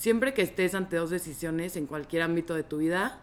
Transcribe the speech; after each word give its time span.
siempre 0.00 0.32
que 0.32 0.40
estés 0.40 0.74
ante 0.74 0.96
dos 0.96 1.10
decisiones 1.10 1.76
en 1.76 1.84
cualquier 1.84 2.22
ámbito 2.22 2.54
de 2.54 2.62
tu 2.62 2.78
vida, 2.78 3.18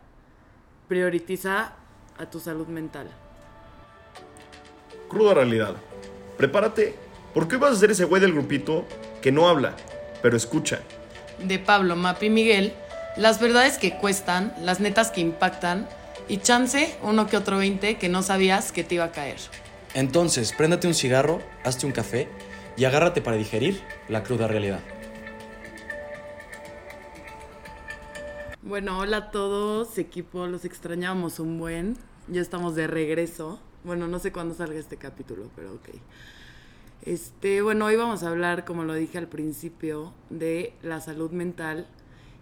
prioritiza 0.87 1.73
a 2.19 2.29
tu 2.29 2.39
salud 2.39 2.67
mental. 2.67 3.07
Cruda 5.09 5.33
realidad. 5.33 5.75
Prepárate, 6.37 6.93
porque 7.33 7.55
hoy 7.55 7.61
vas 7.61 7.71
a 7.71 7.79
ser 7.79 7.89
ese 7.89 8.05
güey 8.05 8.21
del 8.21 8.31
grupito 8.31 8.85
que 9.23 9.31
no 9.31 9.47
habla, 9.47 9.75
pero 10.21 10.37
escucha. 10.37 10.81
De 11.39 11.57
Pablo, 11.57 11.95
Mapi 11.95 12.27
y 12.27 12.29
Miguel, 12.29 12.73
las 13.15 13.41
verdades 13.41 13.79
que 13.79 13.97
cuestan, 13.97 14.53
las 14.61 14.79
netas 14.79 15.09
que 15.09 15.21
impactan 15.21 15.89
y 16.27 16.37
chance 16.37 16.95
uno 17.01 17.25
que 17.25 17.37
otro 17.37 17.57
20 17.57 17.97
que 17.97 18.07
no 18.07 18.21
sabías 18.21 18.71
que 18.71 18.83
te 18.83 18.95
iba 18.95 19.05
a 19.05 19.11
caer. 19.11 19.37
Entonces, 19.95 20.53
préndate 20.55 20.85
un 20.85 20.93
cigarro, 20.93 21.41
hazte 21.63 21.87
un 21.87 21.91
café 21.91 22.27
y 22.75 22.85
agárrate 22.85 23.21
para 23.21 23.35
digerir 23.35 23.81
la 24.09 24.21
cruda 24.21 24.47
realidad. 24.47 24.81
Bueno, 28.67 28.99
hola 28.99 29.17
a 29.17 29.31
todos, 29.31 29.97
equipo, 29.97 30.45
los 30.45 30.65
extrañamos 30.65 31.39
un 31.39 31.57
buen. 31.57 31.95
Ya 32.27 32.41
estamos 32.41 32.75
de 32.75 32.85
regreso. 32.85 33.61
Bueno, 33.85 34.09
no 34.09 34.19
sé 34.19 34.33
cuándo 34.33 34.53
salga 34.53 34.77
este 34.77 34.97
capítulo, 34.97 35.49
pero 35.55 35.75
ok. 35.75 35.87
Este, 37.03 37.61
bueno, 37.61 37.85
hoy 37.85 37.95
vamos 37.95 38.23
a 38.23 38.27
hablar, 38.27 38.65
como 38.65 38.83
lo 38.83 38.93
dije 38.93 39.17
al 39.19 39.29
principio, 39.29 40.11
de 40.29 40.73
la 40.81 40.99
salud 40.99 41.31
mental, 41.31 41.87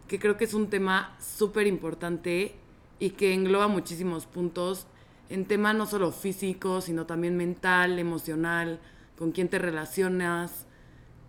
que 0.08 0.18
creo 0.18 0.36
que 0.36 0.46
es 0.46 0.56
un 0.56 0.68
tema 0.72 1.16
súper 1.20 1.68
importante 1.68 2.56
y 2.98 3.12
que 3.12 3.36
engloba 3.36 3.68
muchísimos 3.68 4.26
puntos 4.26 4.88
en 5.30 5.46
tema 5.46 5.74
no 5.74 5.86
solo 5.86 6.12
físico, 6.12 6.82
sino 6.82 7.06
también 7.06 7.38
mental, 7.38 8.00
emocional, 8.00 8.80
con 9.16 9.32
quién 9.32 9.48
te 9.48 9.60
relacionas, 9.60 10.66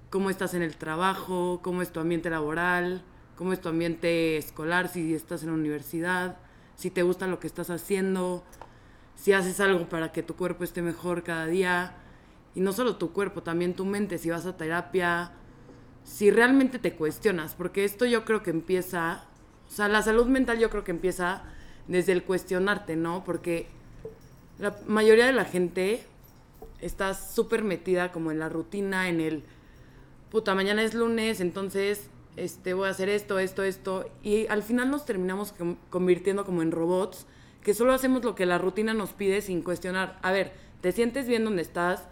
cómo 0.08 0.30
estás 0.30 0.54
en 0.54 0.62
el 0.62 0.76
trabajo, 0.76 1.60
cómo 1.62 1.82
es 1.82 1.92
tu 1.92 2.00
ambiente 2.00 2.30
laboral, 2.30 3.02
cómo 3.36 3.52
es 3.52 3.60
tu 3.60 3.68
ambiente 3.68 4.36
escolar, 4.36 4.88
si 4.88 5.14
estás 5.14 5.42
en 5.42 5.50
la 5.50 5.54
universidad, 5.54 6.36
si 6.74 6.90
te 6.90 7.02
gusta 7.02 7.26
lo 7.26 7.38
que 7.38 7.46
estás 7.46 7.70
haciendo, 7.70 8.42
si 9.14 9.32
haces 9.32 9.60
algo 9.60 9.88
para 9.88 10.12
que 10.12 10.22
tu 10.22 10.36
cuerpo 10.36 10.64
esté 10.64 10.82
mejor 10.82 11.22
cada 11.22 11.46
día. 11.46 11.94
Y 12.54 12.60
no 12.60 12.72
solo 12.72 12.96
tu 12.96 13.12
cuerpo, 13.12 13.42
también 13.42 13.74
tu 13.74 13.84
mente, 13.84 14.18
si 14.18 14.30
vas 14.30 14.46
a 14.46 14.56
terapia, 14.56 15.32
si 16.04 16.30
realmente 16.30 16.78
te 16.78 16.94
cuestionas, 16.94 17.54
porque 17.54 17.84
esto 17.84 18.06
yo 18.06 18.24
creo 18.24 18.42
que 18.42 18.50
empieza, 18.50 19.24
o 19.68 19.70
sea, 19.70 19.88
la 19.88 20.02
salud 20.02 20.26
mental 20.26 20.58
yo 20.58 20.70
creo 20.70 20.84
que 20.84 20.92
empieza 20.92 21.42
desde 21.88 22.12
el 22.12 22.24
cuestionarte, 22.24 22.96
¿no? 22.96 23.24
Porque 23.24 23.66
la 24.58 24.76
mayoría 24.86 25.26
de 25.26 25.32
la 25.32 25.44
gente 25.44 26.04
está 26.80 27.12
súper 27.12 27.62
metida 27.62 28.12
como 28.12 28.30
en 28.30 28.38
la 28.38 28.48
rutina, 28.48 29.08
en 29.08 29.20
el, 29.20 29.44
puta, 30.30 30.54
mañana 30.54 30.82
es 30.82 30.94
lunes, 30.94 31.40
entonces 31.40 32.08
este, 32.36 32.74
voy 32.74 32.88
a 32.88 32.90
hacer 32.90 33.08
esto, 33.08 33.38
esto, 33.38 33.62
esto, 33.62 34.08
y 34.22 34.46
al 34.46 34.62
final 34.62 34.90
nos 34.90 35.04
terminamos 35.04 35.54
convirtiendo 35.90 36.44
como 36.44 36.62
en 36.62 36.70
robots, 36.70 37.26
que 37.62 37.74
solo 37.74 37.92
hacemos 37.92 38.24
lo 38.24 38.34
que 38.34 38.46
la 38.46 38.58
rutina 38.58 38.94
nos 38.94 39.12
pide 39.12 39.40
sin 39.42 39.62
cuestionar, 39.62 40.18
a 40.22 40.30
ver, 40.32 40.52
¿te 40.80 40.92
sientes 40.92 41.26
bien 41.26 41.44
donde 41.44 41.62
estás? 41.62 42.04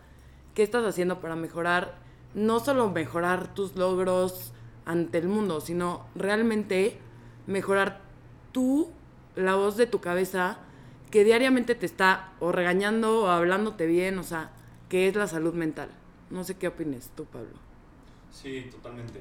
¿Qué 0.55 0.63
estás 0.63 0.85
haciendo 0.85 1.21
para 1.21 1.37
mejorar? 1.37 1.95
No 2.35 2.61
solo 2.61 2.91
mejorar 2.91 3.55
tus 3.55 3.77
logros 3.77 4.53
ante 4.85 5.19
el 5.19 5.29
mundo, 5.29 5.61
sino 5.61 6.07
realmente 6.15 6.99
mejorar 7.47 8.01
tú, 8.53 8.91
la 9.37 9.55
voz 9.57 9.77
de 9.77 9.87
tu 9.87 10.01
cabeza, 10.01 10.59
que 11.11 11.25
diariamente 11.25 11.75
te 11.75 11.87
está 11.87 12.33
o 12.41 12.51
regañando 12.51 13.23
o 13.23 13.27
hablándote 13.29 13.87
bien, 13.87 14.19
o 14.19 14.23
sea, 14.25 14.51
que 14.89 15.07
es 15.09 15.15
la 15.15 15.29
salud 15.29 15.55
mental. 15.55 15.89
No 16.31 16.43
sé 16.43 16.57
qué 16.57 16.69
opines 16.69 17.11
tú, 17.15 17.25
Pablo. 17.27 17.51
Sí, 18.33 18.69
totalmente. 18.71 19.21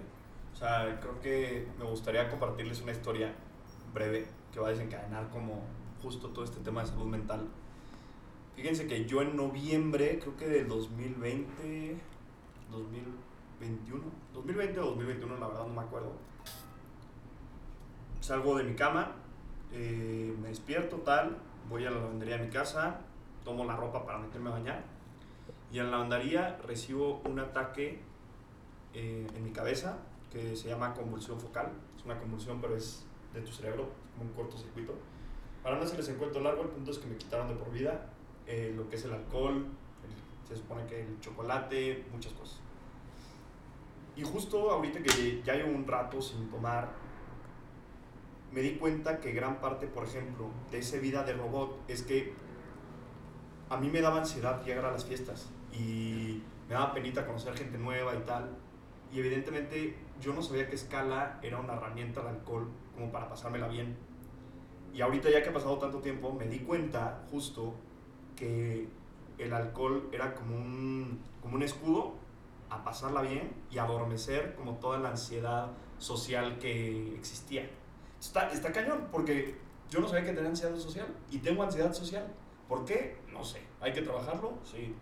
Sea, 0.64 0.97
creo 1.02 1.19
que 1.19 1.67
me 1.78 1.83
gustaría 1.83 2.30
compartirles 2.30 2.81
una 2.81 2.94
historia 2.94 3.33
breve 3.94 4.25
que 4.53 4.61
va 4.61 4.67
a 4.67 4.69
desencadenar 4.69 5.30
como 5.30 5.61
justo 6.02 6.30
todo 6.30 6.45
este 6.45 6.61
tema 6.61 6.80
de 6.80 6.88
salud 6.88 7.08
mental. 7.08 7.50
Fíjense 8.56 8.88
que 8.88 9.03
yo 9.03 9.22
en 9.22 9.35
noviembre, 9.35 10.19
creo 10.19 10.38
que 10.38 10.47
del 10.47 10.69
2020, 10.69 11.97
2021, 12.72 14.03
2020 14.34 14.79
o 14.79 14.85
2021, 14.85 15.38
la 15.38 15.47
verdad 15.47 15.68
no 15.68 15.74
me 15.74 15.81
acuerdo, 15.81 16.13
salgo 18.22 18.56
de 18.57 18.63
mi 18.63 18.75
cama, 18.75 19.16
eh, 19.74 20.34
me 20.41 20.47
despierto 20.47 20.95
tal, 21.00 21.40
voy 21.68 21.85
a 21.85 21.91
la 21.91 21.97
lavandería 21.97 22.38
de 22.38 22.45
mi 22.45 22.50
casa, 22.50 23.01
tomo 23.44 23.66
la 23.66 23.75
ropa 23.75 24.06
para 24.06 24.18
meterme 24.18 24.50
a 24.50 24.53
bañar 24.53 24.84
y 25.74 25.80
en 25.80 25.88
la 25.88 25.91
lavandería 25.91 26.57
recibo 26.66 27.22
un 27.25 27.40
ataque 27.40 28.00
eh, 28.94 29.28
en 29.35 29.44
mi 29.44 29.51
cabeza 29.51 29.97
que 30.33 30.55
se 30.55 30.67
llama 30.67 30.94
convulsión 30.94 31.39
focal. 31.39 31.71
Es 31.95 32.03
una 32.03 32.19
convulsión, 32.19 32.59
pero 32.59 32.75
es 32.75 33.05
de 33.33 33.41
tu 33.41 33.51
cerebro, 33.51 33.89
como 34.17 34.29
un 34.29 34.35
cortocircuito. 34.35 34.95
Para 35.61 35.77
no 35.77 35.83
hacerles 35.83 36.09
el 36.09 36.17
cuento 36.17 36.41
largo, 36.41 36.63
el 36.63 36.69
punto 36.69 36.91
es 36.91 36.97
que 36.97 37.07
me 37.07 37.16
quitaron 37.16 37.47
de 37.47 37.55
por 37.55 37.71
vida 37.71 38.09
eh, 38.47 38.73
lo 38.75 38.89
que 38.89 38.97
es 38.97 39.05
el 39.05 39.13
alcohol, 39.13 39.67
se 40.47 40.57
supone 40.57 40.85
que 40.85 41.01
el 41.01 41.19
chocolate, 41.21 42.05
muchas 42.11 42.33
cosas. 42.33 42.59
Y 44.16 44.23
justo 44.23 44.71
ahorita 44.71 45.01
que 45.01 45.41
ya 45.44 45.55
llevo 45.55 45.71
un 45.71 45.88
rato 45.88 46.21
sin 46.21 46.50
tomar, 46.50 46.91
me 48.51 48.61
di 48.61 48.75
cuenta 48.75 49.19
que 49.19 49.31
gran 49.31 49.59
parte, 49.59 49.88
por 49.88 50.03
ejemplo, 50.03 50.50
de 50.69 50.79
esa 50.79 50.97
vida 50.97 51.23
de 51.23 51.33
robot 51.33 51.79
es 51.88 52.03
que 52.03 52.33
a 53.69 53.77
mí 53.77 53.89
me 53.89 54.01
daba 54.01 54.19
ansiedad 54.19 54.63
llegar 54.63 54.85
a 54.85 54.91
las 54.91 55.05
fiestas 55.05 55.50
y 55.71 56.44
me 56.67 56.75
daba 56.75 56.94
penita 56.94 57.25
conocer 57.25 57.55
gente 57.57 57.77
nueva 57.77 58.13
y 58.13 58.19
tal. 58.19 58.55
Y 59.11 59.19
evidentemente 59.19 59.95
yo 60.23 60.34
no 60.34 60.41
sabía 60.41 60.67
que 60.67 60.75
escala 60.75 61.39
era 61.41 61.59
una 61.59 61.73
herramienta 61.73 62.22
de 62.22 62.29
alcohol 62.29 62.72
como 62.94 63.11
para 63.11 63.28
pasármela 63.28 63.67
bien. 63.67 63.97
Y 64.94 65.01
ahorita 65.01 65.29
ya 65.29 65.44
que 65.44 65.50
ha 65.50 65.53
pasado 65.53 65.78
tanto 65.78 66.00
tiempo, 66.00 66.31
me 66.34 66.45
di 66.47 66.59
cuenta 66.59 67.23
justo 67.29 67.73
que 68.35 68.88
el 69.38 69.53
alcohol 69.53 70.09
era 70.12 70.33
como 70.33 70.56
un, 70.56 71.19
como 71.41 71.56
un 71.56 71.63
escudo 71.63 72.13
a 72.69 72.83
pasarla 72.83 73.22
bien 73.22 73.53
y 73.69 73.78
adormecer 73.79 74.56
como 74.56 74.75
toda 74.75 75.00
la 75.00 75.09
ansiedad 75.09 75.72
social 75.97 76.57
que 76.57 77.16
existía. 77.16 77.69
Está, 78.19 78.50
está 78.51 78.72
cañón, 78.72 79.09
porque 79.12 79.56
yo 79.89 80.00
no 80.00 80.07
sabía 80.07 80.23
que 80.23 80.33
tenía 80.33 80.50
ansiedad 80.50 80.75
social 80.78 81.07
y 81.29 81.39
tengo 81.39 81.63
ansiedad 81.63 81.91
social. 81.94 82.25
¿Por 82.69 82.85
qué? 82.85 83.17
No 83.31 83.44
sé. 83.44 83.62
¿Hay 83.81 83.91
que 83.91 84.01
trabajarlo? 84.01 84.53
Sí. 84.63 84.95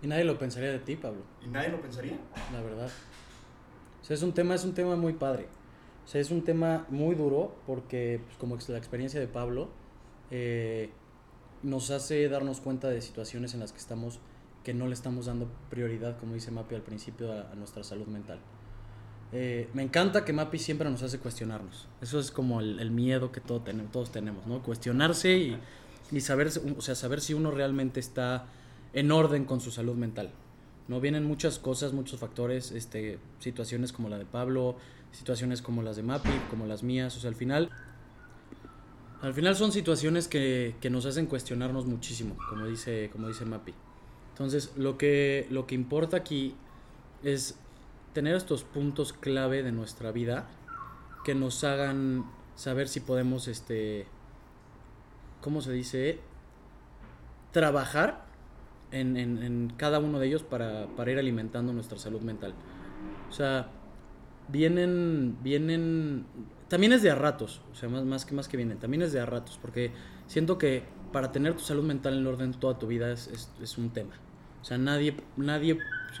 Y 0.00 0.06
nadie 0.06 0.24
lo 0.24 0.38
pensaría 0.38 0.70
de 0.70 0.78
ti, 0.78 0.94
Pablo. 0.94 1.22
¿Y 1.42 1.48
nadie 1.48 1.70
lo 1.70 1.80
pensaría? 1.80 2.18
La 2.52 2.62
verdad. 2.62 2.90
O 4.02 4.04
sea, 4.04 4.14
es 4.14 4.22
un 4.22 4.32
tema, 4.32 4.54
es 4.54 4.64
un 4.64 4.74
tema 4.74 4.96
muy 4.96 5.12
padre. 5.12 5.46
O 6.04 6.08
sea, 6.10 6.20
es 6.20 6.30
un 6.30 6.42
tema 6.42 6.86
muy 6.88 7.14
duro 7.14 7.54
porque, 7.66 8.20
pues, 8.24 8.38
como 8.38 8.56
la 8.68 8.78
experiencia 8.78 9.20
de 9.20 9.28
Pablo, 9.28 9.68
eh, 10.30 10.90
nos 11.62 11.90
hace 11.90 12.28
darnos 12.28 12.60
cuenta 12.60 12.88
de 12.88 13.00
situaciones 13.00 13.54
en 13.54 13.60
las 13.60 13.72
que 13.72 13.78
estamos, 13.78 14.18
que 14.64 14.72
no 14.72 14.86
le 14.86 14.94
estamos 14.94 15.26
dando 15.26 15.48
prioridad, 15.68 16.18
como 16.18 16.34
dice 16.34 16.50
Mapi 16.50 16.74
al 16.74 16.82
principio, 16.82 17.32
a, 17.32 17.54
nuestra 17.56 17.82
salud 17.84 18.06
mental. 18.06 18.38
Eh, 19.32 19.68
me 19.74 19.82
encanta 19.82 20.24
que 20.24 20.32
Mapi 20.32 20.58
siempre 20.58 20.88
nos 20.88 21.02
hace 21.02 21.18
cuestionarnos. 21.18 21.88
Eso 22.00 22.18
es 22.18 22.30
como 22.30 22.60
el, 22.60 22.90
miedo 22.90 23.30
que 23.30 23.40
todo 23.40 23.62
todos 23.92 24.10
tenemos, 24.10 24.46
¿no? 24.46 24.62
Cuestionarse 24.62 25.36
y, 25.36 25.58
y 26.10 26.20
saber, 26.20 26.48
o 26.76 26.80
sea, 26.80 26.94
saber 26.94 27.20
si 27.20 27.34
uno 27.34 27.50
realmente 27.50 28.00
está 28.00 28.46
en 28.94 29.12
orden 29.12 29.44
con 29.44 29.60
su 29.60 29.70
salud 29.70 29.96
mental. 29.96 30.30
¿No? 30.88 31.00
Vienen 31.00 31.24
muchas 31.24 31.58
cosas, 31.58 31.92
muchos 31.92 32.18
factores, 32.18 32.72
este, 32.72 33.18
situaciones 33.38 33.92
como 33.92 34.08
la 34.08 34.18
de 34.18 34.24
Pablo, 34.24 34.76
situaciones 35.12 35.62
como 35.62 35.82
las 35.82 35.96
de 35.96 36.02
Mapi, 36.02 36.30
como 36.50 36.66
las 36.66 36.82
mías, 36.82 37.16
o 37.16 37.20
sea, 37.20 37.28
al 37.28 37.36
final, 37.36 37.70
al 39.20 39.34
final 39.34 39.54
son 39.54 39.70
situaciones 39.70 40.28
que, 40.28 40.74
que 40.80 40.90
nos 40.90 41.06
hacen 41.06 41.26
cuestionarnos 41.26 41.86
muchísimo, 41.86 42.36
como 42.48 42.66
dice, 42.66 43.10
como 43.12 43.28
dice 43.28 43.44
Mapi. 43.44 43.74
Entonces, 44.30 44.72
lo 44.76 44.96
que, 44.96 45.46
lo 45.50 45.66
que 45.66 45.74
importa 45.74 46.16
aquí 46.16 46.54
es 47.22 47.56
tener 48.12 48.34
estos 48.36 48.64
puntos 48.64 49.12
clave 49.12 49.62
de 49.62 49.72
nuestra 49.72 50.12
vida 50.12 50.48
que 51.24 51.34
nos 51.34 51.64
hagan 51.64 52.24
saber 52.54 52.88
si 52.88 53.00
podemos, 53.00 53.48
este, 53.48 54.06
¿cómo 55.40 55.60
se 55.60 55.72
dice? 55.72 56.20
Trabajar 57.52 58.27
en, 58.90 59.16
en, 59.16 59.42
en 59.42 59.72
cada 59.76 59.98
uno 59.98 60.18
de 60.18 60.26
ellos 60.26 60.42
para, 60.42 60.86
para, 60.96 61.10
ir 61.10 61.18
alimentando 61.18 61.72
nuestra 61.72 61.98
salud 61.98 62.20
mental. 62.20 62.54
O 63.28 63.32
sea, 63.32 63.68
vienen, 64.48 65.36
vienen, 65.42 66.26
también 66.68 66.92
es 66.92 67.02
de 67.02 67.10
a 67.10 67.14
ratos, 67.14 67.62
o 67.72 67.74
sea, 67.74 67.88
más, 67.88 68.04
más, 68.04 68.24
que, 68.24 68.34
más 68.34 68.48
que 68.48 68.56
vienen, 68.56 68.78
también 68.78 69.02
es 69.02 69.12
de 69.12 69.20
a 69.20 69.26
ratos, 69.26 69.58
porque 69.60 69.92
siento 70.26 70.58
que 70.58 70.84
para 71.12 71.32
tener 71.32 71.54
tu 71.54 71.60
salud 71.60 71.84
mental 71.84 72.18
en 72.18 72.26
orden 72.26 72.52
toda 72.52 72.78
tu 72.78 72.86
vida 72.86 73.12
es, 73.12 73.28
es, 73.28 73.50
es 73.62 73.78
un 73.78 73.90
tema. 73.90 74.14
O 74.60 74.64
sea, 74.64 74.78
nadie, 74.78 75.16
nadie, 75.36 75.78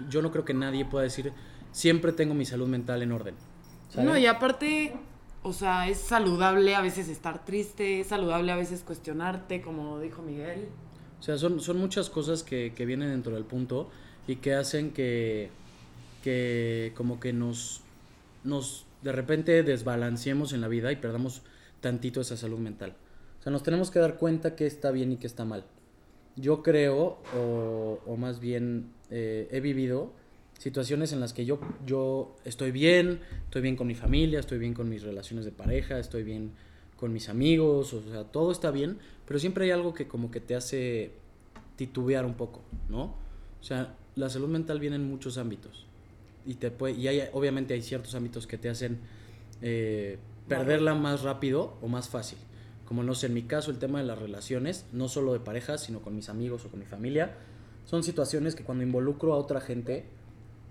yo 0.08 0.22
no 0.22 0.30
creo 0.30 0.44
que 0.44 0.54
nadie 0.54 0.84
pueda 0.84 1.04
decir, 1.04 1.32
siempre 1.72 2.12
tengo 2.12 2.34
mi 2.34 2.44
salud 2.44 2.68
mental 2.68 3.02
en 3.02 3.12
orden. 3.12 3.34
No, 3.96 4.16
y 4.16 4.26
aparte, 4.26 4.94
o 5.42 5.52
sea, 5.52 5.88
es 5.88 5.98
saludable 5.98 6.74
a 6.74 6.82
veces 6.82 7.08
estar 7.08 7.44
triste, 7.44 8.00
es 8.00 8.08
saludable 8.08 8.52
a 8.52 8.56
veces 8.56 8.82
cuestionarte, 8.82 9.62
como 9.62 9.98
dijo 9.98 10.22
Miguel. 10.22 10.68
O 11.18 11.22
sea, 11.22 11.38
son, 11.38 11.60
son 11.60 11.78
muchas 11.78 12.10
cosas 12.10 12.42
que, 12.42 12.72
que 12.74 12.86
vienen 12.86 13.10
dentro 13.10 13.34
del 13.34 13.44
punto 13.44 13.90
y 14.26 14.36
que 14.36 14.54
hacen 14.54 14.92
que, 14.92 15.50
que 16.22 16.92
como 16.94 17.18
que 17.18 17.32
nos, 17.32 17.82
nos 18.44 18.86
de 19.02 19.12
repente 19.12 19.62
desbalanceemos 19.62 20.52
en 20.52 20.60
la 20.60 20.68
vida 20.68 20.92
y 20.92 20.96
perdamos 20.96 21.42
tantito 21.80 22.20
esa 22.20 22.36
salud 22.36 22.58
mental. 22.58 22.96
O 23.40 23.42
sea, 23.42 23.52
nos 23.52 23.62
tenemos 23.62 23.90
que 23.90 23.98
dar 23.98 24.16
cuenta 24.16 24.54
que 24.56 24.66
está 24.66 24.90
bien 24.90 25.12
y 25.12 25.16
que 25.16 25.26
está 25.26 25.44
mal. 25.44 25.64
Yo 26.36 26.62
creo, 26.62 27.18
o, 27.36 28.00
o 28.06 28.16
más 28.16 28.38
bien 28.40 28.92
eh, 29.10 29.48
he 29.50 29.60
vivido 29.60 30.12
situaciones 30.58 31.12
en 31.12 31.20
las 31.20 31.32
que 31.32 31.44
yo, 31.44 31.60
yo 31.86 32.36
estoy 32.44 32.72
bien, 32.72 33.20
estoy 33.44 33.62
bien 33.62 33.76
con 33.76 33.86
mi 33.86 33.94
familia, 33.94 34.40
estoy 34.40 34.58
bien 34.58 34.74
con 34.74 34.88
mis 34.88 35.02
relaciones 35.02 35.44
de 35.44 35.52
pareja, 35.52 35.98
estoy 35.98 36.24
bien 36.24 36.52
con 36.98 37.12
mis 37.12 37.28
amigos, 37.28 37.92
o 37.92 38.02
sea, 38.02 38.24
todo 38.24 38.50
está 38.50 38.70
bien, 38.70 38.98
pero 39.26 39.38
siempre 39.38 39.64
hay 39.64 39.70
algo 39.70 39.94
que 39.94 40.08
como 40.08 40.30
que 40.30 40.40
te 40.40 40.54
hace 40.56 41.12
titubear 41.76 42.26
un 42.26 42.34
poco, 42.34 42.60
¿no? 42.88 43.14
O 43.60 43.62
sea, 43.62 43.94
la 44.16 44.28
salud 44.28 44.48
mental 44.48 44.80
viene 44.80 44.96
en 44.96 45.08
muchos 45.08 45.38
ámbitos 45.38 45.86
y 46.44 46.54
te 46.54 46.70
puede, 46.70 46.94
y 46.94 47.06
hay, 47.06 47.28
obviamente 47.32 47.74
hay 47.74 47.82
ciertos 47.82 48.14
ámbitos 48.14 48.46
que 48.46 48.58
te 48.58 48.68
hacen 48.68 48.98
eh, 49.62 50.18
perderla 50.48 50.94
más 50.94 51.22
rápido 51.22 51.74
o 51.82 51.88
más 51.88 52.08
fácil. 52.08 52.38
Como 52.84 53.02
no 53.02 53.14
sé, 53.14 53.26
en 53.26 53.34
mi 53.34 53.42
caso 53.42 53.70
el 53.70 53.78
tema 53.78 54.00
de 54.00 54.06
las 54.06 54.18
relaciones, 54.18 54.86
no 54.92 55.08
solo 55.08 55.34
de 55.34 55.40
pareja, 55.40 55.78
sino 55.78 56.00
con 56.00 56.16
mis 56.16 56.28
amigos 56.28 56.64
o 56.64 56.68
con 56.68 56.80
mi 56.80 56.86
familia, 56.86 57.36
son 57.84 58.02
situaciones 58.02 58.54
que 58.54 58.64
cuando 58.64 58.82
involucro 58.82 59.34
a 59.34 59.36
otra 59.36 59.60
gente, 59.60 60.06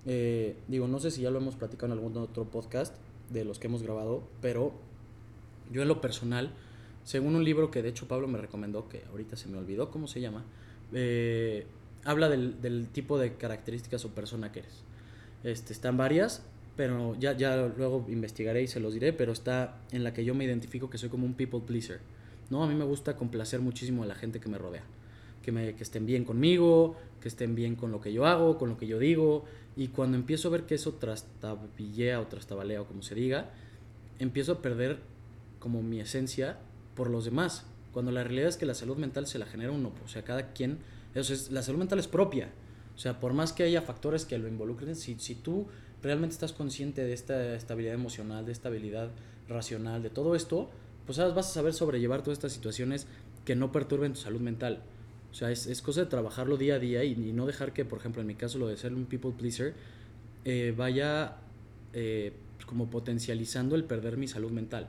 eh, 0.06 0.58
digo, 0.68 0.88
no 0.88 1.00
sé 1.00 1.12
si 1.12 1.22
ya 1.22 1.32
lo 1.32 1.38
hemos 1.38 1.56
platicado 1.56 1.94
en 1.94 2.00
algún 2.00 2.18
otro 2.18 2.46
podcast 2.46 2.96
de 3.30 3.46
los 3.46 3.60
que 3.60 3.68
hemos 3.68 3.84
grabado, 3.84 4.24
pero 4.42 4.74
yo 5.72 5.82
en 5.82 5.88
lo 5.88 6.02
personal, 6.02 6.52
según 7.04 7.36
un 7.36 7.44
libro 7.44 7.72
que 7.72 7.82
de 7.82 7.90
hecho 7.90 8.08
Pablo 8.08 8.28
me 8.28 8.38
recomendó, 8.38 8.90
que 8.90 9.04
ahorita 9.10 9.36
se 9.36 9.48
me 9.48 9.58
olvidó 9.58 9.92
cómo 9.92 10.08
se 10.08 10.22
llama, 10.22 10.44
eh, 10.94 11.66
habla 12.04 12.30
del, 12.30 12.88
tipo 12.92 13.18
de 13.20 13.34
características 13.34 14.06
o 14.06 14.10
persona 14.10 14.52
que 14.52 14.60
eres. 14.60 14.84
Este, 15.44 15.74
están 15.74 15.98
varias, 15.98 16.44
pero 16.76 17.16
ya, 17.20 17.34
ya 17.34 17.72
luego 17.78 18.06
investigaré 18.10 18.64
y 18.64 18.68
se 18.68 18.80
los 18.80 18.94
diré, 18.94 19.14
pero 19.14 19.32
está 19.32 19.80
en 19.92 20.04
la 20.04 20.14
que 20.14 20.24
yo 20.24 20.36
me 20.36 20.46
identifico 20.46 20.90
que 20.90 20.98
soy 20.98 21.10
como 21.10 21.26
un 21.26 21.34
people 21.34 21.62
pleaser. 21.66 22.00
¿no? 22.50 22.64
A 22.64 22.68
mí 22.68 22.76
me 22.76 22.86
gusta 22.86 23.16
complacer 23.16 23.60
muchísimo 23.60 24.04
a 24.04 24.06
la 24.06 24.16
gente 24.16 24.40
que 24.40 24.50
me 24.50 24.58
rodea. 24.58 24.84
Que, 25.42 25.52
me, 25.52 25.76
que 25.76 25.84
estén 25.84 26.06
bien 26.06 26.26
conmigo, 26.26 26.96
que 27.22 27.28
estén 27.28 27.56
bien 27.56 27.76
con 27.76 27.92
lo 27.92 28.02
que 28.02 28.12
yo 28.12 28.26
hago, 28.26 28.58
con 28.58 28.70
lo 28.70 28.78
que 28.78 28.88
yo 28.88 29.00
digo. 29.00 29.46
Y 29.76 29.90
cuando 29.90 30.18
empiezo 30.18 30.50
a 30.50 30.52
ver 30.52 30.64
que 30.64 30.76
eso 30.76 30.94
trastabillea 30.94 32.20
o 32.20 32.28
trastabalea 32.28 32.82
o 32.82 32.86
como 32.86 33.02
se 33.02 33.16
diga, 33.16 33.50
empiezo 34.20 34.54
a 34.54 34.62
perder 34.62 35.00
como 35.68 35.84
mi 35.84 36.00
esencia 36.00 36.56
por 36.96 37.10
los 37.10 37.26
demás. 37.26 37.66
Cuando 37.92 38.14
la 38.14 38.24
realidad 38.24 38.48
es 38.48 38.56
que 38.56 38.66
la 38.66 38.74
salud 38.74 38.96
mental 38.96 39.28
se 39.28 39.38
la 39.38 39.46
genera 39.46 39.74
uno. 39.74 39.92
O 40.06 40.08
sea, 40.08 40.24
cada 40.24 40.54
quien... 40.54 40.78
Eso 41.14 41.34
es, 41.34 41.52
la 41.52 41.62
salud 41.62 41.80
mental 41.80 42.00
es 42.00 42.08
propia. 42.08 42.48
O 42.96 42.98
sea, 42.98 43.20
por 43.20 43.34
más 43.34 43.52
que 43.52 43.64
haya 43.64 43.82
factores 43.82 44.24
que 44.24 44.38
lo 44.38 44.48
involucren, 44.48 44.96
si, 44.96 45.20
si 45.20 45.36
tú 45.36 45.68
realmente 46.02 46.32
estás 46.32 46.54
consciente 46.54 47.04
de 47.04 47.12
esta 47.12 47.54
estabilidad 47.54 47.96
emocional, 47.96 48.46
de 48.46 48.54
esta 48.54 48.70
habilidad 48.70 49.10
racional, 49.50 50.02
de 50.02 50.10
todo 50.10 50.36
esto, 50.36 50.70
pues 51.06 51.18
vas 51.18 51.38
a 51.38 51.44
saber 51.44 51.74
sobrellevar 51.74 52.22
todas 52.22 52.38
estas 52.38 52.54
situaciones 52.54 53.06
que 53.44 53.58
no 53.58 53.74
perturben 53.74 54.14
tu 54.14 54.20
salud 54.20 54.40
mental. 54.40 54.84
O 55.32 55.34
sea, 55.34 55.52
es, 55.52 55.68
es 55.68 55.82
cosa 55.82 56.00
de 56.00 56.08
trabajarlo 56.08 56.56
día 56.56 56.76
a 56.76 56.80
día 56.80 57.04
y, 57.04 57.14
no 57.34 57.46
dejar 57.46 57.74
que, 57.74 57.84
por 57.84 58.00
ejemplo, 58.00 58.22
en 58.22 58.28
mi 58.28 58.36
caso, 58.36 58.58
lo 58.58 58.70
de 58.70 58.78
ser 58.78 58.94
un 58.94 59.06
people 59.06 59.32
pleaser, 59.38 59.74
eh, 60.46 60.74
vaya 60.78 61.36
eh, 61.92 62.32
como 62.66 62.90
potencializando 62.90 63.76
el 63.76 63.84
perder 63.84 64.16
mi 64.16 64.30
salud 64.30 64.52
mental. 64.52 64.88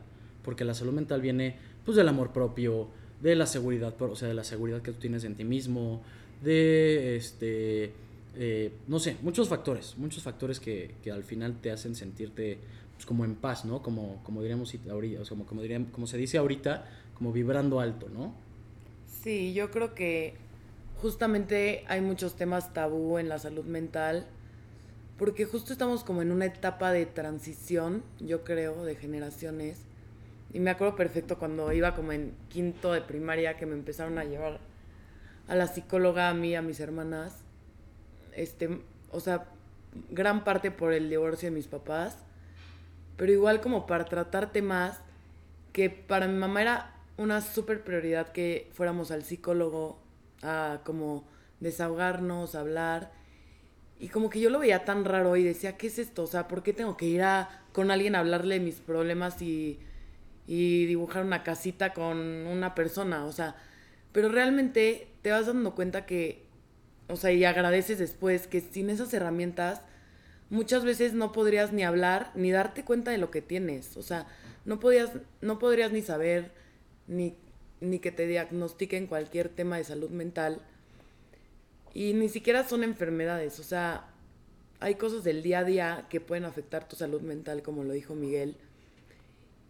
Porque 0.48 0.64
la 0.64 0.72
salud 0.72 0.94
mental 0.94 1.20
viene 1.20 1.56
pues 1.84 1.94
del 1.94 2.08
amor 2.08 2.32
propio, 2.32 2.88
de 3.20 3.36
la 3.36 3.44
seguridad, 3.44 3.94
o 4.00 4.16
sea, 4.16 4.28
de 4.28 4.32
la 4.32 4.44
seguridad 4.44 4.80
que 4.80 4.92
tú 4.92 4.98
tienes 4.98 5.24
en 5.24 5.34
ti 5.34 5.44
mismo, 5.44 6.00
de 6.42 7.16
este 7.16 7.92
eh, 8.34 8.72
no 8.86 8.98
sé, 8.98 9.18
muchos 9.20 9.46
factores, 9.46 9.98
muchos 9.98 10.22
factores 10.22 10.58
que, 10.58 10.94
que, 11.02 11.12
al 11.12 11.22
final 11.22 11.60
te 11.60 11.70
hacen 11.70 11.94
sentirte 11.94 12.56
pues, 12.94 13.04
como 13.04 13.26
en 13.26 13.34
paz, 13.34 13.66
¿no? 13.66 13.82
Como, 13.82 14.22
como 14.24 14.40
diríamos 14.40 14.74
ahorita, 14.88 15.20
o 15.20 15.24
sea, 15.26 15.36
como, 15.36 15.44
como, 15.44 15.60
diríamos, 15.60 15.90
como 15.90 16.06
se 16.06 16.16
dice 16.16 16.38
ahorita, 16.38 16.88
como 17.12 17.30
vibrando 17.30 17.78
alto, 17.78 18.08
¿no? 18.08 18.32
Sí, 19.22 19.52
yo 19.52 19.70
creo 19.70 19.94
que 19.94 20.32
justamente 21.02 21.84
hay 21.88 22.00
muchos 22.00 22.36
temas 22.36 22.72
tabú 22.72 23.18
en 23.18 23.28
la 23.28 23.38
salud 23.38 23.66
mental, 23.66 24.26
porque 25.18 25.44
justo 25.44 25.74
estamos 25.74 26.04
como 26.04 26.22
en 26.22 26.32
una 26.32 26.46
etapa 26.46 26.90
de 26.90 27.04
transición, 27.04 28.02
yo 28.18 28.44
creo, 28.44 28.82
de 28.86 28.96
generaciones. 28.96 29.87
Y 30.52 30.60
me 30.60 30.70
acuerdo 30.70 30.96
perfecto 30.96 31.38
cuando 31.38 31.72
iba 31.72 31.94
como 31.94 32.12
en 32.12 32.34
quinto 32.48 32.92
de 32.92 33.02
primaria 33.02 33.56
que 33.56 33.66
me 33.66 33.74
empezaron 33.74 34.18
a 34.18 34.24
llevar 34.24 34.60
a 35.46 35.54
la 35.54 35.66
psicóloga, 35.66 36.28
a 36.28 36.34
mí, 36.34 36.54
a 36.54 36.62
mis 36.62 36.80
hermanas 36.80 37.44
este, 38.38 38.80
o 39.10 39.20
sea, 39.20 39.48
gran 40.10 40.44
parte 40.44 40.70
por 40.70 40.92
el 40.92 41.10
divorcio 41.10 41.50
de 41.50 41.54
mis 41.54 41.66
papás, 41.66 42.18
pero 43.16 43.32
igual 43.32 43.60
como 43.60 43.86
para 43.86 44.04
tratarte 44.04 44.62
más, 44.62 45.00
que 45.72 45.90
para 45.90 46.28
mi 46.28 46.38
mamá 46.38 46.62
era 46.62 46.94
una 47.16 47.40
súper 47.40 47.82
prioridad 47.82 48.28
que 48.30 48.70
fuéramos 48.72 49.10
al 49.10 49.24
psicólogo 49.24 49.98
a 50.42 50.80
como 50.84 51.24
desahogarnos, 51.58 52.54
hablar. 52.54 53.10
Y 53.98 54.08
como 54.08 54.30
que 54.30 54.40
yo 54.40 54.50
lo 54.50 54.60
veía 54.60 54.84
tan 54.84 55.04
raro 55.04 55.34
y 55.34 55.42
decía, 55.42 55.76
¿qué 55.76 55.88
es 55.88 55.98
esto? 55.98 56.22
O 56.22 56.26
sea, 56.28 56.46
¿por 56.46 56.62
qué 56.62 56.72
tengo 56.72 56.96
que 56.96 57.06
ir 57.06 57.22
a, 57.22 57.64
con 57.72 57.90
alguien 57.90 58.14
a 58.14 58.20
hablarle 58.20 58.60
de 58.60 58.64
mis 58.64 58.76
problemas 58.76 59.42
y, 59.42 59.80
y 60.48 60.86
dibujar 60.86 61.24
una 61.24 61.44
casita 61.44 61.94
con 61.94 62.18
una 62.18 62.74
persona? 62.74 63.24
O 63.26 63.30
sea, 63.30 63.54
pero 64.10 64.28
realmente 64.28 65.06
te 65.22 65.30
vas 65.30 65.46
dando 65.46 65.76
cuenta 65.76 66.06
que 66.06 66.48
o 67.08 67.16
sea, 67.16 67.32
y 67.32 67.44
agradeces 67.44 67.98
después 67.98 68.46
que 68.46 68.60
sin 68.60 68.90
esas 68.90 69.12
herramientas 69.14 69.80
muchas 70.50 70.84
veces 70.84 71.14
no 71.14 71.32
podrías 71.32 71.72
ni 71.72 71.82
hablar 71.82 72.30
ni 72.34 72.50
darte 72.50 72.84
cuenta 72.84 73.10
de 73.10 73.18
lo 73.18 73.30
que 73.30 73.42
tienes. 73.42 73.96
O 73.96 74.02
sea, 74.02 74.26
no, 74.66 74.78
podías, 74.78 75.12
no 75.40 75.58
podrías 75.58 75.90
ni 75.90 76.02
saber 76.02 76.52
ni, 77.06 77.34
ni 77.80 77.98
que 77.98 78.12
te 78.12 78.26
diagnostiquen 78.26 79.06
cualquier 79.06 79.48
tema 79.48 79.78
de 79.78 79.84
salud 79.84 80.10
mental. 80.10 80.60
Y 81.94 82.12
ni 82.12 82.28
siquiera 82.28 82.68
son 82.68 82.84
enfermedades. 82.84 83.58
O 83.58 83.62
sea, 83.62 84.10
hay 84.78 84.96
cosas 84.96 85.24
del 85.24 85.42
día 85.42 85.60
a 85.60 85.64
día 85.64 86.06
que 86.10 86.20
pueden 86.20 86.44
afectar 86.44 86.86
tu 86.86 86.94
salud 86.94 87.22
mental, 87.22 87.62
como 87.62 87.84
lo 87.84 87.94
dijo 87.94 88.14
Miguel. 88.14 88.56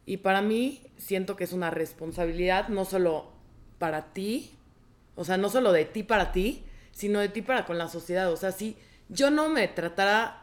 Y 0.08 0.16
para 0.16 0.40
mí 0.40 0.81
siento 0.96 1.37
que 1.37 1.44
es 1.44 1.52
una 1.52 1.69
responsabilidad 1.69 2.69
no 2.69 2.87
solo 2.87 3.31
para 3.78 4.14
ti, 4.14 4.52
o 5.16 5.25
sea, 5.26 5.37
no 5.37 5.50
solo 5.50 5.70
de 5.70 5.84
ti 5.84 6.02
para 6.02 6.32
ti, 6.32 6.64
sino 6.93 7.20
de 7.20 7.28
ti 7.28 7.43
para 7.43 7.66
con 7.66 7.76
la 7.76 7.90
sociedad. 7.90 8.32
O 8.32 8.37
sea, 8.38 8.50
si 8.50 8.78
yo 9.10 9.31
no 9.31 9.50
me 9.50 9.69
tratara, 9.69 10.43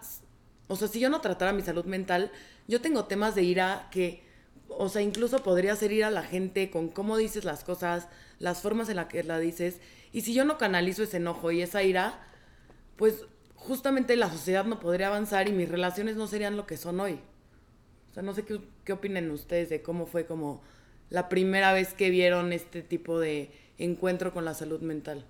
o 0.67 0.75
sea, 0.75 0.87
si 0.87 0.99
yo 0.99 1.09
no 1.09 1.19
tratara 1.19 1.51
mi 1.51 1.63
salud 1.63 1.85
mental, 1.85 2.31
yo 2.67 2.79
tengo 2.79 3.05
temas 3.05 3.33
de 3.33 3.41
ira 3.41 3.87
que, 3.89 4.23
o 4.69 4.87
sea, 4.87 5.01
incluso 5.01 5.41
podría 5.41 5.75
ser 5.75 5.91
ir 5.91 6.03
a 6.03 6.11
la 6.11 6.21
gente 6.21 6.69
con 6.69 6.89
cómo 6.89 7.17
dices 7.17 7.43
las 7.43 7.63
cosas, 7.63 8.07
las 8.37 8.61
formas 8.61 8.87
en 8.89 8.97
las 8.97 9.07
que 9.07 9.23
la 9.23 9.39
dices. 9.39 9.79
Y 10.11 10.21
si 10.21 10.35
yo 10.35 10.45
no 10.45 10.59
canalizo 10.59 11.01
ese 11.01 11.17
enojo 11.17 11.49
y 11.49 11.63
esa 11.63 11.81
ira, 11.81 12.23
pues 12.97 13.25
justamente 13.55 14.15
la 14.15 14.29
sociedad 14.29 14.65
no 14.65 14.79
podría 14.79 15.07
avanzar 15.07 15.47
y 15.47 15.53
mis 15.53 15.69
relaciones 15.69 16.17
no 16.17 16.27
serían 16.27 16.55
lo 16.55 16.67
que 16.67 16.77
son 16.77 16.99
hoy. 16.99 17.19
O 18.15 18.17
sea, 18.17 18.23
no 18.23 18.33
sé 18.33 18.45
qué, 18.45 18.61
qué 18.85 18.93
opinen 18.93 19.29
ustedes 19.29 19.67
de 19.67 19.81
cómo 19.81 20.05
fue 20.05 20.25
como 20.25 20.61
la 21.09 21.27
primera 21.27 21.73
vez 21.73 21.93
que 21.93 22.09
vieron 22.09 22.53
este 22.53 22.81
tipo 22.81 23.19
de 23.19 23.51
encuentro 23.77 24.33
con 24.33 24.45
la 24.45 24.53
salud 24.53 24.79
mental. 24.79 25.25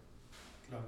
Claro. 0.70 0.86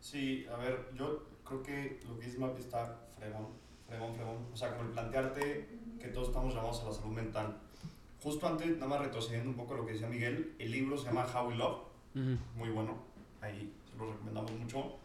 Sí, 0.00 0.46
a 0.50 0.56
ver, 0.56 0.88
yo 0.96 1.26
creo 1.44 1.62
que 1.62 2.00
lo 2.08 2.18
que 2.18 2.24
dice 2.24 2.38
Mapi 2.38 2.62
está 2.62 3.02
fregón, 3.18 3.48
fregón, 3.86 4.14
fregón. 4.14 4.46
O 4.50 4.56
sea, 4.56 4.70
como 4.70 4.88
el 4.88 4.94
plantearte 4.94 5.68
que 6.00 6.08
todos 6.08 6.28
estamos 6.28 6.54
llamados 6.54 6.80
a 6.80 6.86
la 6.86 6.92
salud 6.94 7.12
mental. 7.12 7.58
Justo 8.22 8.46
antes, 8.46 8.70
nada 8.78 8.86
más 8.86 9.00
retrocediendo 9.00 9.50
un 9.50 9.56
poco 9.56 9.74
lo 9.74 9.84
que 9.84 9.92
decía 9.92 10.08
Miguel, 10.08 10.54
el 10.58 10.70
libro 10.70 10.96
se 10.96 11.04
llama 11.04 11.26
How 11.26 11.48
We 11.48 11.56
Love, 11.56 11.82
uh 12.14 12.18
-huh. 12.18 12.38
muy 12.56 12.70
bueno, 12.70 12.96
ahí 13.42 13.74
se 13.90 13.98
lo 13.98 14.10
recomendamos 14.10 14.52
mucho. 14.52 14.96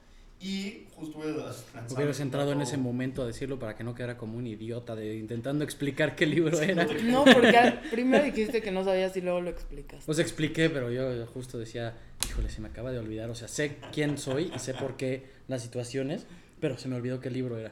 Y 0.43 0.87
justo 0.97 1.19
a 1.21 1.93
Hubieras 1.93 2.19
entrado 2.19 2.51
en 2.51 2.59
ese 2.59 2.75
momento 2.75 3.21
a 3.21 3.25
decirlo 3.25 3.59
para 3.59 3.77
que 3.77 3.85
no 3.85 3.95
quedara 3.95 4.17
como 4.17 4.37
un 4.37 4.45
idiota 4.45 4.93
de 4.93 5.15
intentando 5.15 5.63
explicar 5.63 6.17
qué 6.17 6.25
libro 6.25 6.59
era. 6.59 6.85
No, 7.03 7.23
porque 7.23 7.79
primero 7.89 8.25
dijiste 8.25 8.61
que 8.61 8.69
no 8.69 8.83
sabías 8.83 9.15
y 9.15 9.21
luego 9.21 9.39
lo 9.39 9.49
explicas. 9.49 10.03
Pues 10.05 10.19
expliqué, 10.19 10.69
pero 10.69 10.91
yo 10.91 11.25
justo 11.27 11.57
decía, 11.57 11.95
híjole, 12.27 12.49
se 12.49 12.59
me 12.59 12.67
acaba 12.67 12.91
de 12.91 12.99
olvidar. 12.99 13.29
O 13.29 13.35
sea, 13.35 13.47
sé 13.47 13.77
quién 13.93 14.17
soy 14.17 14.51
y 14.53 14.59
sé 14.59 14.73
por 14.73 14.97
qué 14.97 15.29
las 15.47 15.61
situaciones, 15.61 16.25
pero 16.59 16.77
se 16.77 16.89
me 16.89 16.97
olvidó 16.97 17.21
qué 17.21 17.31
libro 17.31 17.57
era. 17.57 17.71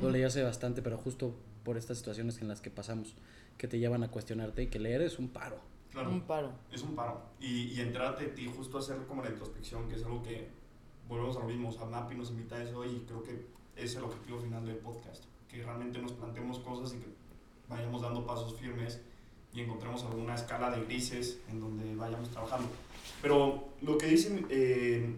Lo 0.00 0.10
leí 0.10 0.22
hace 0.22 0.42
bastante, 0.42 0.80
pero 0.80 0.96
justo 0.96 1.34
por 1.62 1.76
estas 1.76 1.98
situaciones 1.98 2.40
en 2.40 2.48
las 2.48 2.62
que 2.62 2.70
pasamos, 2.70 3.16
que 3.58 3.68
te 3.68 3.78
llevan 3.78 4.02
a 4.02 4.08
cuestionarte 4.08 4.62
y 4.62 4.68
que 4.68 4.78
leer 4.78 5.02
es 5.02 5.18
un 5.18 5.28
paro. 5.28 5.60
Claro, 5.92 6.10
un 6.10 6.22
paro. 6.22 6.52
Es 6.72 6.80
un 6.80 6.96
paro. 6.96 7.20
Y, 7.38 7.64
y 7.64 7.80
entrarte 7.82 8.24
de 8.24 8.30
ti, 8.30 8.50
justo 8.56 8.78
hacer 8.78 8.96
como 9.06 9.22
la 9.22 9.28
introspección, 9.28 9.90
que 9.90 9.96
es 9.96 10.04
algo 10.04 10.22
que 10.22 10.57
volvemos 11.08 11.36
a 11.36 11.40
lo 11.40 11.46
mismo, 11.46 11.68
o 11.70 11.72
sea, 11.72 11.86
Mapi 11.86 12.14
nos 12.14 12.30
invita 12.30 12.56
a 12.56 12.62
eso 12.62 12.84
y 12.84 13.04
creo 13.06 13.22
que 13.22 13.46
es 13.76 13.94
el 13.96 14.04
objetivo 14.04 14.40
final 14.40 14.66
del 14.66 14.76
podcast, 14.76 15.24
que 15.48 15.62
realmente 15.62 15.98
nos 16.00 16.12
planteemos 16.12 16.58
cosas 16.58 16.94
y 16.94 16.98
que 16.98 17.06
vayamos 17.68 18.02
dando 18.02 18.26
pasos 18.26 18.54
firmes 18.54 19.00
y 19.52 19.62
encontremos 19.62 20.04
alguna 20.04 20.34
escala 20.34 20.70
de 20.70 20.84
grises 20.84 21.40
en 21.48 21.60
donde 21.60 21.94
vayamos 21.94 22.28
trabajando. 22.30 22.68
Pero 23.22 23.68
lo 23.80 23.96
que 23.96 24.06
dice, 24.06 24.44
eh, 24.50 25.16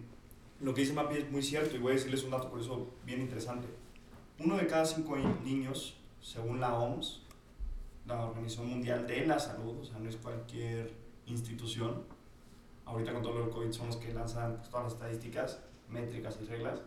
lo 0.61 0.73
que 0.73 0.81
dice 0.81 0.93
Mapi 0.93 1.17
es 1.17 1.31
muy 1.31 1.43
cierto 1.43 1.75
y 1.75 1.79
voy 1.79 1.91
a 1.91 1.95
decirles 1.95 2.23
un 2.23 2.31
dato 2.31 2.49
por 2.49 2.61
eso 2.61 2.87
bien 3.05 3.21
interesante. 3.21 3.67
Uno 4.39 4.57
de 4.57 4.67
cada 4.67 4.85
cinco 4.85 5.17
niños 5.43 5.97
según 6.21 6.59
la 6.59 6.75
OMS, 6.75 7.21
la 8.05 8.25
Organización 8.25 8.69
Mundial 8.69 9.07
de 9.07 9.25
la 9.25 9.39
Salud, 9.39 9.79
o 9.81 9.85
sea, 9.85 9.99
no 9.99 10.07
es 10.07 10.15
cualquier 10.17 10.93
institución, 11.25 12.03
ahorita 12.85 13.13
con 13.13 13.23
todo 13.23 13.33
lo 13.33 13.45
del 13.45 13.49
COVID 13.49 13.71
son 13.71 13.87
los 13.87 13.97
que 13.97 14.13
lanzan 14.13 14.57
pues, 14.57 14.69
todas 14.69 14.85
las 14.85 14.93
estadísticas, 14.93 15.59
métricas 15.91 16.37
y 16.41 16.45
reglas, 16.45 16.81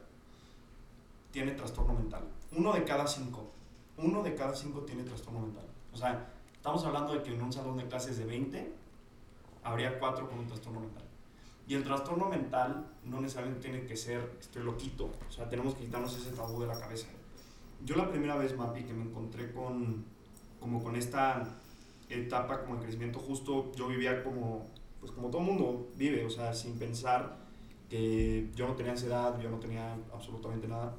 tiene 1.31 1.53
trastorno 1.53 1.95
mental. 1.95 2.25
Uno 2.53 2.73
de 2.73 2.85
cada 2.85 3.07
cinco, 3.07 3.51
uno 3.97 4.23
de 4.23 4.35
cada 4.35 4.55
cinco 4.55 4.81
tiene 4.81 5.03
trastorno 5.03 5.41
mental. 5.41 5.67
O 5.93 5.97
sea, 5.97 6.33
estamos 6.55 6.85
hablando 6.85 7.13
de 7.13 7.23
que 7.23 7.35
en 7.35 7.43
un 7.43 7.53
salón 7.53 7.77
de 7.77 7.87
clases 7.87 8.19
de 8.19 8.25
20, 8.25 8.73
habría 9.63 9.99
cuatro 9.99 10.29
con 10.29 10.39
un 10.39 10.47
trastorno 10.47 10.81
mental. 10.81 11.03
Y 11.67 11.75
el 11.75 11.83
trastorno 11.83 12.29
mental 12.29 12.87
no 13.05 13.21
necesariamente 13.21 13.69
tiene 13.69 13.87
que 13.87 13.97
ser, 13.97 14.37
estoy 14.39 14.63
loquito, 14.63 15.11
o 15.27 15.33
sea, 15.33 15.49
tenemos 15.49 15.75
que 15.75 15.85
quitarnos 15.85 16.15
ese 16.17 16.31
tabú 16.31 16.61
de 16.61 16.67
la 16.67 16.79
cabeza. 16.79 17.09
Yo 17.85 17.97
la 17.97 18.09
primera 18.09 18.37
vez, 18.37 18.57
Mapi, 18.57 18.85
que 18.85 18.93
me 18.93 19.05
encontré 19.05 19.53
con, 19.53 20.05
como 20.61 20.83
con 20.83 20.97
esta 20.97 21.43
etapa 22.11 22.63
como 22.63 22.77
de 22.77 22.83
crecimiento 22.83 23.19
justo, 23.19 23.73
yo 23.75 23.89
vivía 23.89 24.23
como, 24.23 24.67
pues 25.01 25.13
como 25.13 25.31
todo 25.31 25.41
mundo 25.41 25.89
vive, 25.97 26.25
o 26.25 26.31
sea, 26.31 26.53
sin 26.53 26.79
pensar 26.79 27.44
que 27.95 28.51
yo 28.57 28.67
no 28.67 28.75
tenía 28.75 28.91
ansiedad, 28.91 29.39
yo 29.41 29.49
no 29.49 29.59
tenía 29.61 29.97
absolutamente 30.13 30.67
nada. 30.67 30.97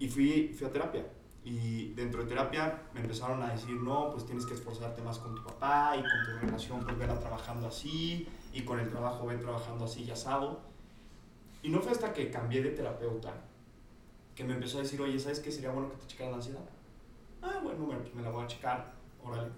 Y 0.00 0.08
fui, 0.08 0.52
fui 0.58 0.66
a 0.66 0.72
terapia. 0.72 1.06
Y 1.44 1.92
dentro 1.92 2.24
de 2.24 2.28
terapia 2.28 2.82
me 2.92 3.02
empezaron 3.02 3.40
a 3.40 3.52
decir, 3.52 3.76
no, 3.76 4.10
pues 4.10 4.26
tienes 4.26 4.44
que 4.46 4.54
esforzarte 4.54 5.00
más 5.00 5.18
con 5.18 5.36
tu 5.36 5.44
papá 5.44 5.94
y 5.96 6.00
con 6.00 6.40
tu 6.40 6.44
relación, 6.44 6.80
pues 6.82 6.98
verla 6.98 7.20
trabajando 7.20 7.68
así, 7.68 8.26
y 8.52 8.62
con 8.62 8.80
el 8.80 8.90
trabajo 8.90 9.26
ven 9.26 9.38
trabajando 9.38 9.84
así 9.84 10.02
y 10.02 10.10
asado. 10.10 10.58
Y 11.62 11.68
no 11.68 11.80
fue 11.80 11.92
hasta 11.92 12.12
que 12.12 12.32
cambié 12.32 12.62
de 12.62 12.70
terapeuta 12.70 13.32
que 14.34 14.42
me 14.42 14.54
empezó 14.54 14.78
a 14.78 14.82
decir, 14.82 15.00
oye, 15.00 15.20
¿sabes 15.20 15.38
qué 15.38 15.52
sería 15.52 15.70
bueno 15.70 15.88
que 15.90 15.98
te 15.98 16.06
checaran 16.08 16.32
la 16.32 16.38
ansiedad? 16.38 16.68
Ah, 17.42 17.60
bueno, 17.62 17.86
bueno, 17.86 18.02
pues 18.02 18.12
me 18.12 18.22
la 18.22 18.30
voy 18.30 18.44
a 18.44 18.48
checar, 18.48 18.92
órale. 19.24 19.50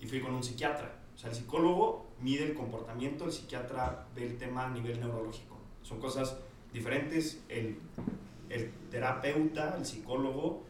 Y 0.00 0.06
fui 0.06 0.20
con 0.20 0.34
un 0.34 0.42
psiquiatra. 0.44 1.00
O 1.16 1.18
sea, 1.18 1.30
el 1.30 1.34
psicólogo 1.34 2.12
mide 2.20 2.44
el 2.44 2.54
comportamiento, 2.54 3.24
el 3.24 3.32
psiquiatra 3.32 4.06
ve 4.14 4.24
el 4.24 4.38
tema 4.38 4.66
a 4.66 4.70
nivel 4.70 5.00
neurológico. 5.00 5.53
Son 5.84 6.00
cosas 6.00 6.36
diferentes. 6.72 7.44
El, 7.48 7.78
el 8.50 8.72
terapeuta, 8.90 9.76
el 9.78 9.86
psicólogo, 9.86 10.64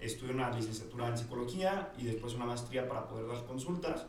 estudia 0.00 0.34
una 0.34 0.50
licenciatura 0.50 1.08
en 1.08 1.16
psicología 1.16 1.92
y 1.96 2.04
después 2.04 2.34
una 2.34 2.44
maestría 2.44 2.86
para 2.86 3.08
poder 3.08 3.26
dar 3.26 3.46
consultas. 3.46 4.06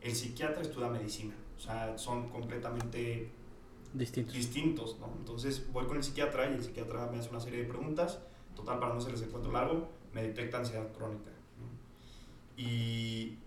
El 0.00 0.14
psiquiatra 0.14 0.62
estudia 0.62 0.88
medicina. 0.88 1.34
O 1.56 1.60
sea, 1.60 1.98
son 1.98 2.28
completamente 2.28 3.30
Distintos. 3.92 4.34
distintos, 4.34 4.96
¿no? 5.00 5.12
Entonces 5.18 5.70
voy 5.72 5.86
con 5.86 5.96
el 5.96 6.02
psiquiatra 6.02 6.50
y 6.50 6.54
el 6.54 6.62
psiquiatra 6.62 7.08
me 7.10 7.18
hace 7.18 7.30
una 7.30 7.40
serie 7.40 7.60
de 7.60 7.68
preguntas. 7.68 8.20
Total, 8.54 8.78
para 8.78 8.92
no 8.92 8.98
hacerles 8.98 9.22
el 9.22 9.28
cuento 9.30 9.50
largo, 9.50 9.88
me 10.12 10.22
detecta 10.22 10.58
ansiedad 10.58 10.92
crónica. 10.92 11.30
¿no? 11.58 12.62
Y, 12.62 13.38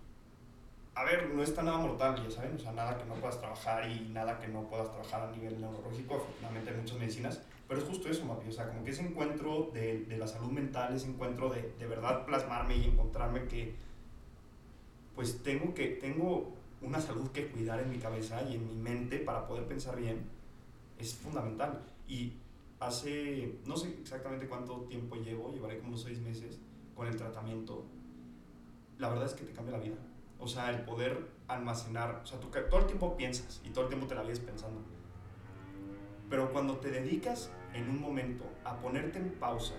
a 0.96 1.04
ver, 1.04 1.28
no 1.28 1.42
está 1.42 1.62
nada 1.62 1.76
mortal, 1.76 2.16
ya 2.24 2.30
saben, 2.30 2.56
o 2.56 2.58
sea, 2.58 2.72
nada 2.72 2.96
que 2.96 3.04
no 3.04 3.14
puedas 3.16 3.38
trabajar 3.38 3.86
y 3.90 4.08
nada 4.08 4.40
que 4.40 4.48
no 4.48 4.62
puedas 4.62 4.90
trabajar 4.90 5.28
a 5.28 5.30
nivel 5.30 5.60
neurológico. 5.60 6.14
Afortunadamente 6.14 6.70
hay 6.70 6.76
muchas 6.78 6.98
medicinas, 6.98 7.42
pero 7.68 7.80
es 7.82 7.86
justo 7.86 8.08
eso, 8.08 8.24
Mapi. 8.24 8.48
O 8.48 8.52
sea, 8.52 8.66
como 8.68 8.82
que 8.82 8.92
ese 8.92 9.02
encuentro 9.02 9.70
de, 9.74 10.04
de 10.04 10.16
la 10.16 10.26
salud 10.26 10.50
mental, 10.50 10.96
ese 10.96 11.08
encuentro 11.08 11.50
de, 11.50 11.74
de 11.78 11.86
verdad 11.86 12.24
plasmarme 12.24 12.78
y 12.78 12.84
encontrarme 12.84 13.44
que, 13.44 13.74
pues 15.14 15.42
tengo 15.42 15.74
que, 15.74 15.88
tengo 15.88 16.54
una 16.80 16.98
salud 16.98 17.30
que 17.30 17.48
cuidar 17.48 17.78
en 17.80 17.90
mi 17.90 17.98
cabeza 17.98 18.42
y 18.48 18.54
en 18.54 18.66
mi 18.66 18.74
mente 18.74 19.18
para 19.18 19.46
poder 19.46 19.66
pensar 19.66 19.96
bien, 19.96 20.24
es 20.98 21.14
fundamental. 21.14 21.84
Y 22.08 22.32
hace, 22.80 23.58
no 23.66 23.76
sé 23.76 23.94
exactamente 24.00 24.48
cuánto 24.48 24.76
tiempo 24.84 25.16
llevo, 25.16 25.52
llevaré 25.52 25.78
como 25.78 25.98
seis 25.98 26.20
meses 26.20 26.58
con 26.94 27.06
el 27.06 27.16
tratamiento. 27.16 27.84
La 28.96 29.10
verdad 29.10 29.26
es 29.26 29.34
que 29.34 29.44
te 29.44 29.52
cambia 29.52 29.76
la 29.76 29.84
vida. 29.84 29.96
O 30.38 30.46
sea, 30.46 30.70
el 30.70 30.82
poder 30.84 31.28
almacenar, 31.48 32.20
o 32.22 32.26
sea, 32.26 32.38
tú 32.40 32.48
todo 32.48 32.80
el 32.80 32.86
tiempo 32.86 33.16
piensas 33.16 33.60
y 33.64 33.70
todo 33.70 33.84
el 33.84 33.88
tiempo 33.88 34.06
te 34.06 34.14
la 34.14 34.22
vives 34.22 34.40
pensando. 34.40 34.80
Pero 36.28 36.52
cuando 36.52 36.76
te 36.78 36.90
dedicas 36.90 37.50
en 37.72 37.88
un 37.88 38.00
momento 38.00 38.44
a 38.64 38.76
ponerte 38.78 39.18
en 39.18 39.30
pausa, 39.34 39.74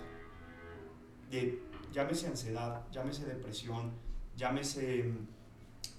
de 1.30 1.62
llámese 1.92 2.26
ansiedad, 2.26 2.86
llámese 2.90 3.26
depresión, 3.26 3.92
llámese 4.36 5.12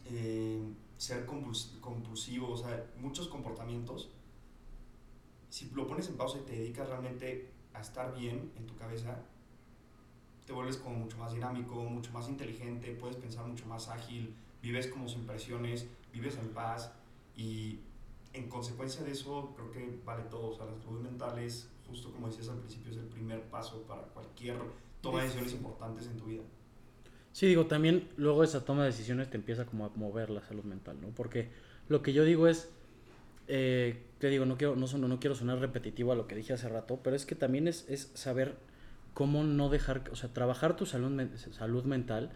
eh, 0.05 0.59
ser 0.97 1.25
compuls- 1.27 1.79
compulsivo, 1.79 2.51
o 2.51 2.57
sea, 2.57 2.85
muchos 2.97 3.27
comportamientos, 3.27 4.09
si 5.49 5.69
lo 5.71 5.87
pones 5.87 6.07
en 6.09 6.17
pausa 6.17 6.39
y 6.39 6.41
te 6.41 6.53
dedicas 6.53 6.87
realmente 6.89 7.51
a 7.73 7.81
estar 7.81 8.15
bien 8.15 8.51
en 8.55 8.65
tu 8.65 8.75
cabeza, 8.75 9.19
te 10.45 10.53
vuelves 10.53 10.77
como 10.77 10.95
mucho 10.95 11.17
más 11.17 11.33
dinámico, 11.33 11.75
mucho 11.75 12.11
más 12.11 12.27
inteligente, 12.27 12.91
puedes 12.99 13.17
pensar 13.17 13.45
mucho 13.45 13.67
más 13.67 13.87
ágil, 13.87 14.35
vives 14.61 14.87
como 14.87 15.07
sin 15.07 15.25
presiones, 15.25 15.87
vives 16.11 16.37
en 16.37 16.49
paz 16.49 16.91
y 17.35 17.79
en 18.33 18.49
consecuencia 18.49 19.03
de 19.03 19.11
eso 19.11 19.53
creo 19.55 19.71
que 19.71 19.99
vale 20.05 20.23
todo, 20.23 20.51
o 20.51 20.55
sea, 20.55 20.65
la 20.65 20.77
salud 20.83 20.99
mental 21.01 21.39
es, 21.39 21.69
justo 21.87 22.11
como 22.11 22.27
decías 22.27 22.49
al 22.49 22.59
principio, 22.59 22.91
es 22.91 22.97
el 22.97 23.05
primer 23.05 23.41
paso 23.43 23.83
para 23.83 24.03
cualquier 24.03 24.57
toma 25.01 25.19
de 25.19 25.25
decisiones 25.25 25.53
importantes 25.53 26.07
en 26.07 26.17
tu 26.17 26.25
vida. 26.25 26.43
Sí, 27.31 27.47
digo, 27.47 27.67
también 27.67 28.09
luego 28.17 28.43
esa 28.43 28.65
toma 28.65 28.81
de 28.81 28.87
decisiones 28.87 29.29
te 29.29 29.37
empieza 29.37 29.65
como 29.65 29.85
a 29.85 29.89
mover 29.95 30.29
la 30.29 30.41
salud 30.41 30.63
mental, 30.63 30.99
¿no? 30.99 31.09
Porque 31.09 31.49
lo 31.87 32.01
que 32.01 32.11
yo 32.11 32.25
digo 32.25 32.47
es, 32.47 32.69
eh, 33.47 34.03
te 34.19 34.27
digo, 34.27 34.45
no 34.45 34.57
quiero, 34.57 34.75
no, 34.75 34.85
no 34.85 35.19
quiero 35.19 35.35
sonar 35.35 35.59
repetitivo 35.59 36.11
a 36.11 36.15
lo 36.15 36.27
que 36.27 36.35
dije 36.35 36.53
hace 36.53 36.67
rato, 36.69 36.99
pero 37.03 37.15
es 37.15 37.25
que 37.25 37.35
también 37.35 37.67
es, 37.67 37.85
es 37.87 38.11
saber 38.13 38.57
cómo 39.13 39.43
no 39.43 39.69
dejar, 39.69 40.03
o 40.11 40.15
sea, 40.15 40.33
trabajar 40.33 40.75
tu 40.75 40.85
salud, 40.85 41.11
salud 41.51 41.83
mental 41.85 42.31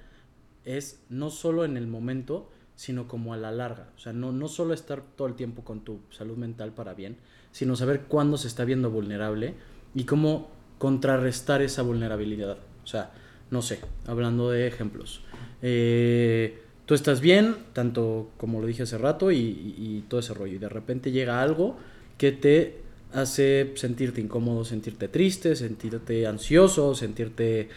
es 0.65 1.01
no 1.09 1.29
solo 1.29 1.65
en 1.65 1.77
el 1.77 1.87
momento, 1.87 2.49
sino 2.75 3.07
como 3.07 3.33
a 3.33 3.37
la 3.37 3.51
larga. 3.51 3.89
O 3.95 3.99
sea, 3.99 4.13
no, 4.13 4.31
no 4.31 4.47
solo 4.47 4.73
estar 4.73 5.01
todo 5.15 5.27
el 5.27 5.35
tiempo 5.35 5.63
con 5.63 5.81
tu 5.81 5.99
salud 6.09 6.37
mental 6.37 6.71
para 6.73 6.93
bien, 6.93 7.17
sino 7.51 7.75
saber 7.75 8.01
cuándo 8.07 8.37
se 8.37 8.47
está 8.47 8.65
viendo 8.65 8.89
vulnerable 8.89 9.53
y 9.93 10.05
cómo 10.05 10.49
contrarrestar 10.79 11.61
esa 11.61 11.81
vulnerabilidad. 11.83 12.57
O 12.83 12.87
sea, 12.87 13.11
no 13.51 13.61
sé, 13.61 13.79
hablando 14.07 14.49
de 14.49 14.67
ejemplos. 14.67 15.21
Eh, 15.61 16.61
tú 16.85 16.93
estás 16.95 17.21
bien, 17.21 17.55
tanto 17.73 18.31
como 18.37 18.59
lo 18.59 18.67
dije 18.67 18.83
hace 18.83 18.97
rato, 18.97 19.31
y, 19.31 19.37
y- 19.37 19.75
y 19.77 20.01
todo 20.09 20.19
ese 20.19 20.33
rollo. 20.33 20.55
Y 20.55 20.59
de 20.59 20.69
repente 20.69 21.11
llega 21.11 21.41
algo 21.41 21.77
que 22.17 22.31
te 22.31 22.81
hace 23.13 23.71
sentirte 23.75 24.19
incómodo, 24.21 24.65
sentirte 24.65 25.07
triste, 25.07 25.55
sentirte 25.55 26.25
ansioso, 26.25 26.95
sentirte 26.95 27.69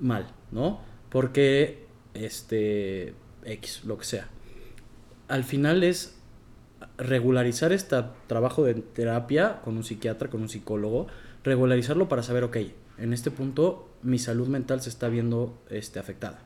mal, 0.00 0.26
¿no? 0.50 0.80
Porque, 1.10 1.84
este, 2.14 3.14
X, 3.44 3.82
lo 3.84 3.98
que 3.98 4.04
sea. 4.04 4.28
Al 5.28 5.44
final 5.44 5.82
es 5.82 6.18
regularizar 6.98 7.72
este 7.72 7.96
trabajo 8.26 8.64
de 8.64 8.74
terapia 8.74 9.60
con 9.62 9.76
un 9.76 9.84
psiquiatra, 9.84 10.28
con 10.28 10.42
un 10.42 10.48
psicólogo, 10.48 11.06
regularizarlo 11.44 12.08
para 12.08 12.22
saber, 12.22 12.44
ok, 12.44 12.56
en 12.98 13.12
este 13.12 13.30
punto 13.30 13.88
mi 14.02 14.18
salud 14.18 14.48
mental 14.48 14.80
se 14.80 14.88
está 14.88 15.08
viendo 15.08 15.62
este, 15.70 15.98
afectada. 15.98 16.40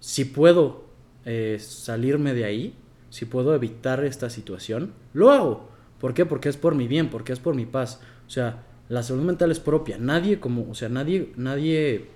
Si 0.00 0.24
puedo 0.24 0.84
eh, 1.24 1.58
salirme 1.60 2.34
de 2.34 2.44
ahí, 2.44 2.74
si 3.10 3.24
puedo 3.24 3.54
evitar 3.54 4.04
esta 4.04 4.28
situación, 4.28 4.92
lo 5.12 5.30
hago. 5.30 5.68
¿Por 6.00 6.14
qué? 6.14 6.26
Porque 6.26 6.48
es 6.48 6.56
por 6.56 6.74
mi 6.74 6.88
bien, 6.88 7.10
porque 7.10 7.32
es 7.32 7.38
por 7.38 7.54
mi 7.54 7.64
paz. 7.64 8.00
O 8.26 8.30
sea, 8.30 8.64
la 8.88 9.02
salud 9.02 9.22
mental 9.22 9.50
es 9.50 9.60
propia. 9.60 9.96
Nadie 9.98 10.40
como, 10.40 10.68
o 10.68 10.74
sea, 10.74 10.88
nadie, 10.88 11.32
nadie 11.36 12.08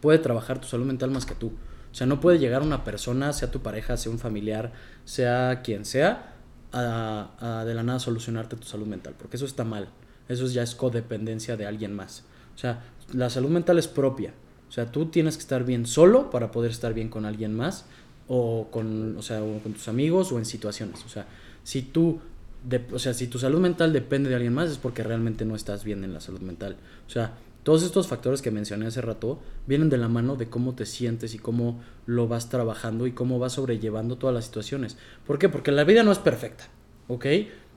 puede 0.00 0.18
trabajar 0.18 0.60
tu 0.60 0.66
salud 0.66 0.86
mental 0.86 1.10
más 1.10 1.26
que 1.26 1.34
tú. 1.34 1.52
Sea, 1.98 2.06
no 2.06 2.20
puede 2.20 2.38
llegar 2.38 2.62
una 2.62 2.84
persona, 2.84 3.32
sea 3.32 3.50
tu 3.50 3.60
pareja, 3.60 3.96
sea 3.96 4.12
un 4.12 4.20
familiar, 4.20 4.72
sea 5.04 5.62
quien 5.64 5.84
sea, 5.84 6.32
a, 6.72 7.64
de 7.66 7.74
la 7.74 7.82
nada 7.82 7.98
solucionarte 7.98 8.54
tu 8.54 8.68
salud 8.68 8.86
mental, 8.86 9.14
porque 9.18 9.36
eso 9.36 9.46
está 9.46 9.64
mal. 9.64 9.88
Eso 10.28 10.46
ya 10.46 10.62
es 10.62 10.76
codependencia 10.76 11.56
de 11.56 11.66
alguien 11.66 11.92
más. 11.96 12.22
O 12.54 12.58
sea, 12.58 12.84
la 13.12 13.30
salud 13.30 13.48
mental 13.50 13.78
es 13.80 13.88
propia. 13.88 14.32
O 14.68 14.70
sea, 14.72 14.92
tú 14.92 15.06
tienes 15.06 15.36
que 15.36 15.40
estar 15.40 15.64
bien 15.64 15.86
solo 15.86 16.30
para 16.30 16.52
poder 16.52 16.70
estar 16.70 16.94
bien 16.94 17.08
con 17.08 17.24
alguien 17.24 17.52
más 17.52 17.84
o 18.28 18.68
con, 18.70 19.16
o 19.16 19.22
sea, 19.22 19.40
con 19.40 19.72
tus 19.72 19.88
amigos 19.88 20.30
o 20.30 20.38
en 20.38 20.44
situaciones. 20.44 21.04
O 21.04 21.08
sea, 21.08 21.26
si 21.64 21.82
tú, 21.82 22.20
de- 22.62 22.86
o 22.92 23.00
sea, 23.00 23.12
si 23.12 23.26
tu 23.26 23.40
salud 23.40 23.58
mental 23.58 23.92
depende 23.92 24.28
de 24.28 24.36
alguien 24.36 24.54
más 24.54 24.70
es 24.70 24.78
porque 24.78 25.02
realmente 25.02 25.44
no 25.44 25.56
estás 25.56 25.82
bien 25.82 26.04
en 26.04 26.14
la 26.14 26.20
salud 26.20 26.42
mental. 26.42 26.76
O 27.08 27.10
sea, 27.10 27.32
todos 27.68 27.82
estos 27.82 28.08
factores 28.08 28.40
que 28.40 28.50
mencioné 28.50 28.86
hace 28.86 29.02
rato 29.02 29.40
vienen 29.66 29.90
de 29.90 29.98
la 29.98 30.08
mano 30.08 30.36
de 30.36 30.48
cómo 30.48 30.74
te 30.74 30.86
sientes 30.86 31.34
y 31.34 31.38
cómo 31.38 31.82
lo 32.06 32.26
vas 32.26 32.48
trabajando 32.48 33.06
y 33.06 33.12
cómo 33.12 33.38
vas 33.38 33.52
sobrellevando 33.52 34.16
todas 34.16 34.34
las 34.34 34.46
situaciones. 34.46 34.96
¿Por 35.26 35.38
qué? 35.38 35.50
Porque 35.50 35.70
la 35.70 35.84
vida 35.84 36.02
no 36.02 36.10
es 36.10 36.18
perfecta, 36.18 36.64
¿ok? 37.08 37.26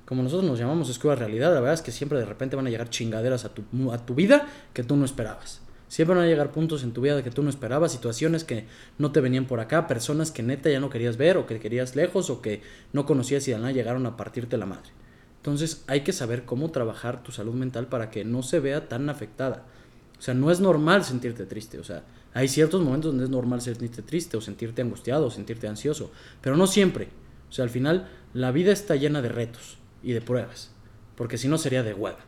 Como 0.05 0.23
nosotros 0.23 0.49
nos 0.49 0.57
llamamos 0.57 0.89
escuela 0.89 1.17
realidad, 1.17 1.53
la 1.53 1.59
verdad 1.59 1.73
es 1.73 1.81
que 1.81 1.91
siempre 1.91 2.19
de 2.19 2.23
repente 2.23 2.55
van 2.55 2.67
a 2.67 2.69
llegar 2.69 2.89
chingaderas 2.89 3.43
a 3.43 3.53
tu, 3.53 3.91
a 3.91 4.05
tu 4.05 4.15
vida 4.15 4.47
que 4.73 4.85
tú 4.85 4.95
no 4.95 5.03
esperabas. 5.03 5.59
Siempre 5.89 6.15
van 6.15 6.23
a 6.23 6.29
llegar 6.29 6.53
puntos 6.53 6.83
en 6.83 6.93
tu 6.93 7.01
vida 7.01 7.21
que 7.21 7.29
tú 7.29 7.43
no 7.43 7.49
esperabas, 7.49 7.91
situaciones 7.91 8.45
que 8.45 8.67
no 8.97 9.11
te 9.11 9.19
venían 9.19 9.45
por 9.45 9.59
acá, 9.59 9.87
personas 9.87 10.31
que 10.31 10.41
neta 10.41 10.69
ya 10.69 10.79
no 10.79 10.89
querías 10.89 11.17
ver 11.17 11.35
o 11.35 11.45
que 11.45 11.59
querías 11.59 11.97
lejos 11.97 12.29
o 12.29 12.41
que 12.41 12.61
no 12.93 13.05
conocías 13.05 13.45
y 13.49 13.51
de 13.51 13.57
nada 13.57 13.73
llegaron 13.73 14.05
a 14.05 14.15
partirte 14.15 14.57
la 14.57 14.67
madre. 14.67 14.91
Entonces 15.41 15.83
hay 15.87 16.05
que 16.05 16.13
saber 16.13 16.45
cómo 16.45 16.71
trabajar 16.71 17.23
tu 17.23 17.33
salud 17.33 17.55
mental 17.55 17.87
para 17.87 18.09
que 18.09 18.23
no 18.23 18.41
se 18.41 18.61
vea 18.61 18.87
tan 18.87 19.09
afectada. 19.09 19.65
O 20.21 20.23
sea, 20.23 20.35
no 20.35 20.51
es 20.51 20.59
normal 20.59 21.03
sentirte 21.03 21.47
triste. 21.47 21.79
O 21.79 21.83
sea, 21.83 22.03
Hay 22.35 22.47
ciertos 22.47 22.79
momentos 22.79 23.09
donde 23.09 23.23
es 23.23 23.31
normal 23.31 23.59
sentirte 23.59 24.03
triste 24.03 24.37
o 24.37 24.41
sentirte 24.41 24.83
angustiado 24.83 25.25
o 25.25 25.31
sentirte 25.31 25.67
ansioso, 25.67 26.11
pero 26.41 26.55
no 26.55 26.67
siempre. 26.67 27.07
O 27.49 27.51
sea, 27.51 27.63
al 27.63 27.71
final 27.71 28.07
la 28.35 28.51
vida 28.51 28.71
está 28.71 28.95
llena 28.95 29.23
de 29.23 29.29
retos 29.29 29.79
y 30.03 30.13
de 30.13 30.21
pruebas, 30.21 30.69
porque 31.15 31.39
si 31.39 31.47
no 31.47 31.57
sería 31.57 31.81
de 31.81 31.95
hueva. 31.95 32.19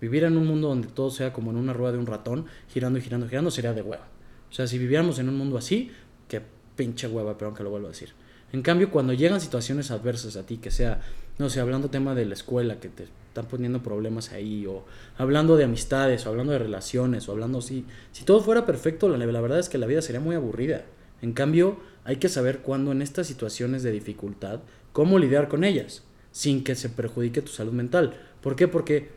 Vivir 0.00 0.22
en 0.22 0.36
un 0.36 0.46
mundo 0.46 0.68
donde 0.68 0.86
todo 0.86 1.10
sea 1.10 1.32
como 1.32 1.50
en 1.50 1.56
una 1.56 1.72
rueda 1.72 1.92
de 1.92 1.98
un 1.98 2.06
ratón, 2.06 2.46
girando 2.68 3.00
y 3.00 3.02
girando 3.02 3.26
y 3.26 3.30
girando, 3.30 3.50
sería 3.50 3.72
de 3.72 3.82
hueva. 3.82 4.06
O 4.48 4.52
sea, 4.52 4.68
si 4.68 4.78
viviéramos 4.78 5.18
en 5.18 5.28
un 5.28 5.36
mundo 5.36 5.58
así, 5.58 5.90
que 6.28 6.40
pinche 6.76 7.08
hueva, 7.08 7.36
pero 7.36 7.48
aunque 7.48 7.64
lo 7.64 7.70
vuelvo 7.70 7.88
a 7.88 7.90
decir. 7.90 8.10
En 8.52 8.62
cambio, 8.62 8.92
cuando 8.92 9.12
llegan 9.12 9.40
situaciones 9.40 9.90
adversas 9.90 10.36
a 10.36 10.46
ti, 10.46 10.58
que 10.58 10.70
sea, 10.70 11.00
no 11.38 11.50
sé, 11.50 11.58
hablando 11.58 11.90
tema 11.90 12.14
de 12.14 12.26
la 12.26 12.34
escuela, 12.34 12.78
que 12.78 12.88
te 12.88 13.08
están 13.40 13.50
poniendo 13.50 13.82
problemas 13.82 14.32
ahí, 14.32 14.66
o 14.66 14.84
hablando 15.16 15.56
de 15.56 15.64
amistades, 15.64 16.26
o 16.26 16.30
hablando 16.30 16.52
de 16.52 16.58
relaciones, 16.58 17.28
o 17.28 17.32
hablando 17.32 17.58
así, 17.58 17.84
si 18.12 18.24
todo 18.24 18.40
fuera 18.40 18.66
perfecto, 18.66 19.08
la, 19.08 19.18
la 19.18 19.40
verdad 19.40 19.58
es 19.58 19.68
que 19.68 19.78
la 19.78 19.86
vida 19.86 20.02
sería 20.02 20.20
muy 20.20 20.36
aburrida. 20.36 20.84
En 21.22 21.32
cambio, 21.32 21.78
hay 22.04 22.16
que 22.16 22.28
saber 22.28 22.60
cuándo 22.60 22.92
en 22.92 23.02
estas 23.02 23.26
situaciones 23.26 23.82
de 23.82 23.92
dificultad, 23.92 24.60
cómo 24.92 25.18
lidiar 25.18 25.48
con 25.48 25.64
ellas, 25.64 26.02
sin 26.32 26.64
que 26.64 26.74
se 26.74 26.88
perjudique 26.88 27.42
tu 27.42 27.50
salud 27.50 27.72
mental. 27.72 28.14
¿Por 28.40 28.56
qué? 28.56 28.68
Porque 28.68 29.10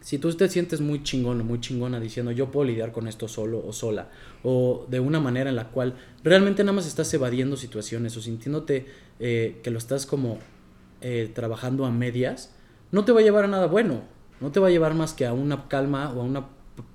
si 0.00 0.18
tú 0.18 0.32
te 0.34 0.48
sientes 0.48 0.80
muy 0.80 1.02
chingón 1.02 1.40
o 1.40 1.44
muy 1.44 1.60
chingona 1.60 1.98
diciendo 1.98 2.30
yo 2.30 2.50
puedo 2.50 2.66
lidiar 2.66 2.92
con 2.92 3.08
esto 3.08 3.28
solo 3.28 3.64
o 3.66 3.72
sola, 3.72 4.08
o 4.42 4.86
de 4.88 5.00
una 5.00 5.20
manera 5.20 5.50
en 5.50 5.56
la 5.56 5.68
cual 5.68 5.94
realmente 6.22 6.62
nada 6.62 6.74
más 6.74 6.86
estás 6.86 7.12
evadiendo 7.14 7.56
situaciones 7.56 8.16
o 8.16 8.20
sintiéndote 8.20 8.86
eh, 9.18 9.60
que 9.62 9.70
lo 9.70 9.78
estás 9.78 10.06
como 10.06 10.38
eh, 11.00 11.30
trabajando 11.34 11.84
a 11.86 11.90
medias, 11.90 12.54
no 12.96 13.04
te 13.04 13.12
va 13.12 13.20
a 13.20 13.22
llevar 13.22 13.44
a 13.44 13.48
nada 13.48 13.66
bueno, 13.66 14.00
no 14.40 14.50
te 14.52 14.58
va 14.58 14.68
a 14.68 14.70
llevar 14.70 14.94
más 14.94 15.12
que 15.12 15.26
a 15.26 15.34
una 15.34 15.68
calma 15.68 16.10
o 16.14 16.22
a 16.22 16.24
una 16.24 16.46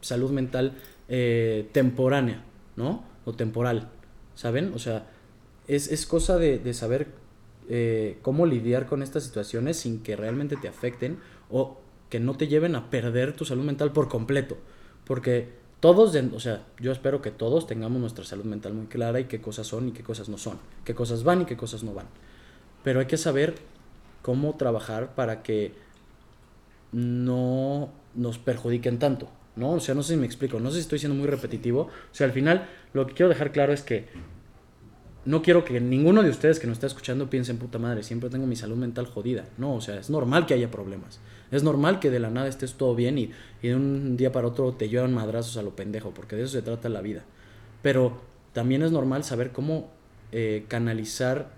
salud 0.01 0.31
mental 0.31 0.73
eh, 1.09 1.69
temporánea, 1.73 2.43
¿no? 2.75 3.03
O 3.25 3.33
temporal, 3.33 3.89
¿saben? 4.33 4.73
O 4.73 4.79
sea, 4.79 5.05
es, 5.67 5.91
es 5.91 6.07
cosa 6.07 6.39
de, 6.39 6.57
de 6.57 6.73
saber 6.73 7.21
cómo 8.23 8.47
lidiar 8.47 8.87
con 8.87 9.03
estas 9.03 9.23
situaciones 9.23 9.77
sin 9.77 10.01
que 10.01 10.15
realmente 10.15 10.57
te 10.57 10.67
afecten 10.67 11.19
o 11.49 11.77
que 12.09 12.19
no 12.19 12.35
te 12.35 12.47
lleven 12.47 12.75
a 12.75 12.89
perder 12.89 13.35
tu 13.35 13.45
salud 13.45 13.63
mental 13.63 13.93
por 13.93 14.09
completo. 14.09 14.57
Porque 15.05 15.49
todos, 15.79 16.15
o 16.15 16.39
sea, 16.39 16.65
yo 16.79 16.91
espero 16.91 17.21
que 17.21 17.31
todos 17.31 17.67
tengamos 17.67 18.01
nuestra 18.01 18.25
salud 18.25 18.45
mental 18.45 18.73
muy 18.73 18.87
clara 18.87 19.19
y 19.19 19.25
qué 19.25 19.39
cosas 19.39 19.67
son 19.67 19.89
y 19.89 19.91
qué 19.91 20.03
cosas 20.03 20.29
no 20.29 20.37
son, 20.37 20.57
qué 20.83 20.95
cosas 20.95 21.23
van 21.23 21.41
y 21.41 21.45
qué 21.45 21.55
cosas 21.55 21.83
no 21.83 21.93
van. 21.93 22.07
Pero 22.83 22.99
hay 22.99 23.05
que 23.05 23.17
saber 23.17 23.55
cómo 24.21 24.55
trabajar 24.57 25.15
para 25.15 25.43
que 25.43 25.73
no 26.91 27.89
nos 28.15 28.37
perjudiquen 28.37 28.99
tanto, 28.99 29.29
¿no? 29.55 29.71
O 29.73 29.79
sea, 29.79 29.95
no 29.95 30.03
sé 30.03 30.13
si 30.13 30.19
me 30.19 30.25
explico, 30.25 30.59
no 30.59 30.69
sé 30.69 30.75
si 30.75 30.81
estoy 30.81 30.99
siendo 30.99 31.17
muy 31.17 31.27
repetitivo. 31.27 31.81
O 31.81 32.13
sea, 32.13 32.27
al 32.27 32.33
final 32.33 32.67
lo 32.93 33.07
que 33.07 33.13
quiero 33.13 33.29
dejar 33.29 33.51
claro 33.51 33.73
es 33.73 33.81
que 33.81 34.07
no 35.23 35.41
quiero 35.41 35.63
que 35.63 35.79
ninguno 35.79 36.23
de 36.23 36.29
ustedes 36.29 36.59
que 36.59 36.67
nos 36.67 36.77
está 36.77 36.87
escuchando 36.87 37.29
piense 37.29 37.51
en 37.51 37.59
puta 37.59 37.77
madre, 37.77 38.01
siempre 38.01 38.29
tengo 38.29 38.47
mi 38.47 38.55
salud 38.55 38.75
mental 38.75 39.05
jodida. 39.05 39.45
No, 39.57 39.75
o 39.75 39.81
sea, 39.81 39.99
es 39.99 40.09
normal 40.09 40.45
que 40.45 40.53
haya 40.53 40.71
problemas. 40.71 41.19
Es 41.51 41.63
normal 41.63 41.99
que 41.99 42.09
de 42.09 42.19
la 42.19 42.29
nada 42.29 42.47
estés 42.47 42.73
todo 42.73 42.95
bien 42.95 43.17
y, 43.17 43.31
de 43.61 43.75
un 43.75 44.17
día 44.17 44.31
para 44.31 44.47
otro 44.47 44.73
te 44.73 44.89
llevan 44.89 45.13
madrazos 45.13 45.57
a 45.57 45.61
lo 45.61 45.75
pendejo, 45.75 46.11
porque 46.11 46.35
de 46.35 46.43
eso 46.43 46.53
se 46.53 46.61
trata 46.61 46.89
la 46.89 47.01
vida. 47.01 47.23
Pero 47.81 48.19
también 48.53 48.81
es 48.81 48.91
normal 48.91 49.23
saber 49.23 49.51
cómo 49.51 49.91
eh, 50.31 50.65
canalizar 50.67 51.51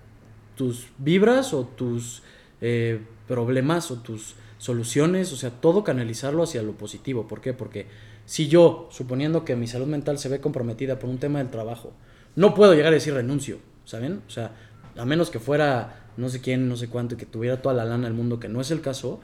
tus 0.56 0.88
vibras 0.98 1.54
o 1.54 1.66
tus 1.66 2.22
eh, 2.60 3.02
problemas 3.28 3.92
o 3.92 4.00
tus 4.00 4.36
soluciones, 4.64 5.34
o 5.34 5.36
sea, 5.36 5.50
todo 5.50 5.84
canalizarlo 5.84 6.42
hacia 6.42 6.64
lo 6.64 6.72
positivo. 6.72 7.28
¿Por 7.28 7.42
qué? 7.42 7.52
Porque 7.52 7.88
si 8.26 8.48
yo, 8.48 8.88
suponiendo 8.92 9.44
que 9.44 9.58
mi 9.58 9.68
salud 9.68 9.88
mental 9.88 10.18
se 10.18 10.30
ve 10.30 10.40
comprometida 10.40 11.00
por 11.00 11.10
un 11.10 11.18
tema 11.18 11.40
del 11.40 11.50
trabajo, 11.50 11.92
no 12.38 12.54
puedo 12.54 12.74
llegar 12.74 12.94
a 12.94 12.96
decir 12.96 13.14
renuncio, 13.14 13.58
¿saben? 13.84 14.22
O 14.26 14.32
sea, 14.32 14.52
a 14.96 15.04
menos 15.04 15.30
que 15.32 15.40
fuera 15.40 16.08
no 16.16 16.30
sé 16.30 16.40
quién, 16.40 16.70
no 16.70 16.78
sé 16.78 16.88
cuánto, 16.88 17.16
y 17.16 17.18
que 17.18 17.26
tuviera 17.26 17.62
toda 17.62 17.76
la 17.76 17.84
lana 17.84 18.06
del 18.06 18.14
mundo, 18.14 18.40
que 18.40 18.48
no 18.48 18.62
es 18.62 18.72
el 18.72 18.80
caso, 18.80 19.20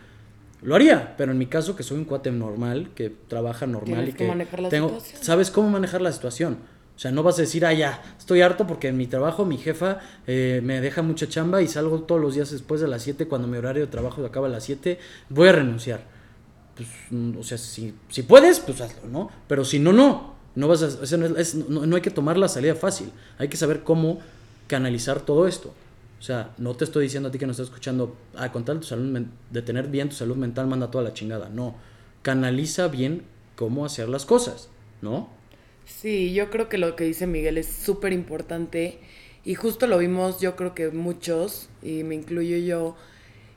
lo 0.61 0.75
haría, 0.75 1.15
pero 1.15 1.31
en 1.31 1.37
mi 1.37 1.45
caso 1.45 1.73
que 1.77 1.83
soy 1.83 1.99
un 1.99 2.03
cuate 2.03 2.31
normal, 2.31 2.89
que 2.93 3.09
trabaja 3.09 3.65
normal 3.65 4.09
y 4.09 4.11
que, 4.11 4.47
tengo, 4.69 4.97
sabes 5.21 5.51
cómo 5.51 5.69
manejar 5.69 6.01
la 6.01 6.11
situación. 6.11 6.57
O 6.99 7.01
sea, 7.01 7.13
no 7.13 7.23
vas 7.23 7.37
a 7.37 7.43
decir, 7.43 7.65
ah, 7.65 7.71
ya, 7.71 8.03
estoy 8.17 8.41
harto 8.41 8.67
porque 8.67 8.89
en 8.89 8.97
mi 8.97 9.07
trabajo 9.07 9.45
mi 9.45 9.57
jefa 9.57 9.99
eh, 10.27 10.59
me 10.61 10.81
deja 10.81 11.01
mucha 11.01 11.29
chamba 11.29 11.61
y 11.61 11.67
salgo 11.69 12.01
todos 12.01 12.19
los 12.19 12.35
días 12.35 12.51
después 12.51 12.81
de 12.81 12.89
las 12.89 13.03
7 13.03 13.25
cuando 13.25 13.47
mi 13.47 13.57
horario 13.57 13.85
de 13.85 13.87
trabajo 13.89 14.25
acaba 14.25 14.47
a 14.47 14.49
las 14.49 14.65
7, 14.65 14.99
voy 15.29 15.47
a 15.47 15.53
renunciar. 15.53 16.01
Pues, 16.75 16.89
mm, 17.09 17.37
o 17.39 17.43
sea, 17.43 17.57
si, 17.57 17.95
si 18.09 18.23
puedes, 18.23 18.59
pues 18.59 18.81
hazlo, 18.81 19.07
¿no? 19.09 19.31
Pero 19.47 19.63
si 19.63 19.79
no, 19.79 19.93
no. 19.93 20.35
No, 20.55 20.67
vas 20.67 20.83
a, 20.83 21.17
no, 21.17 21.85
no, 21.85 21.95
hay 21.95 22.01
que 22.01 22.11
tomar 22.11 22.37
la 22.37 22.49
salida 22.49 22.75
fácil. 22.75 23.13
Hay 23.37 23.47
que 23.47 23.55
saber 23.55 23.83
cómo 23.83 24.19
canalizar 24.67 25.21
todo 25.21 25.47
esto. 25.47 25.73
O 26.19 26.21
sea, 26.21 26.51
no 26.57 26.75
te 26.75 26.83
estoy 26.83 27.03
diciendo 27.03 27.29
a 27.29 27.31
ti 27.31 27.39
que 27.39 27.45
no 27.45 27.51
estás 27.51 27.67
escuchando, 27.67 28.17
ah, 28.35 28.51
con 28.51 28.65
tal 28.65 28.81
tu 28.81 28.87
salud 28.87 29.25
de 29.51 29.61
tener 29.61 29.87
bien 29.87 30.09
tu 30.09 30.15
salud 30.15 30.35
mental, 30.35 30.67
manda 30.67 30.91
toda 30.91 31.05
la 31.05 31.13
chingada. 31.13 31.47
No. 31.47 31.75
Canaliza 32.23 32.89
bien 32.89 33.23
cómo 33.55 33.85
hacer 33.85 34.09
las 34.09 34.25
cosas, 34.25 34.67
¿no? 35.01 35.38
Sí, 35.89 36.33
yo 36.33 36.49
creo 36.49 36.69
que 36.69 36.77
lo 36.77 36.95
que 36.95 37.03
dice 37.03 37.27
Miguel 37.27 37.57
es 37.57 37.67
súper 37.67 38.13
importante. 38.13 38.99
Y 39.43 39.55
justo 39.55 39.87
lo 39.87 39.97
vimos, 39.97 40.39
yo 40.39 40.55
creo 40.55 40.73
que 40.73 40.89
muchos, 40.89 41.69
y 41.81 42.03
me 42.03 42.15
incluyo 42.15 42.57
yo, 42.57 42.95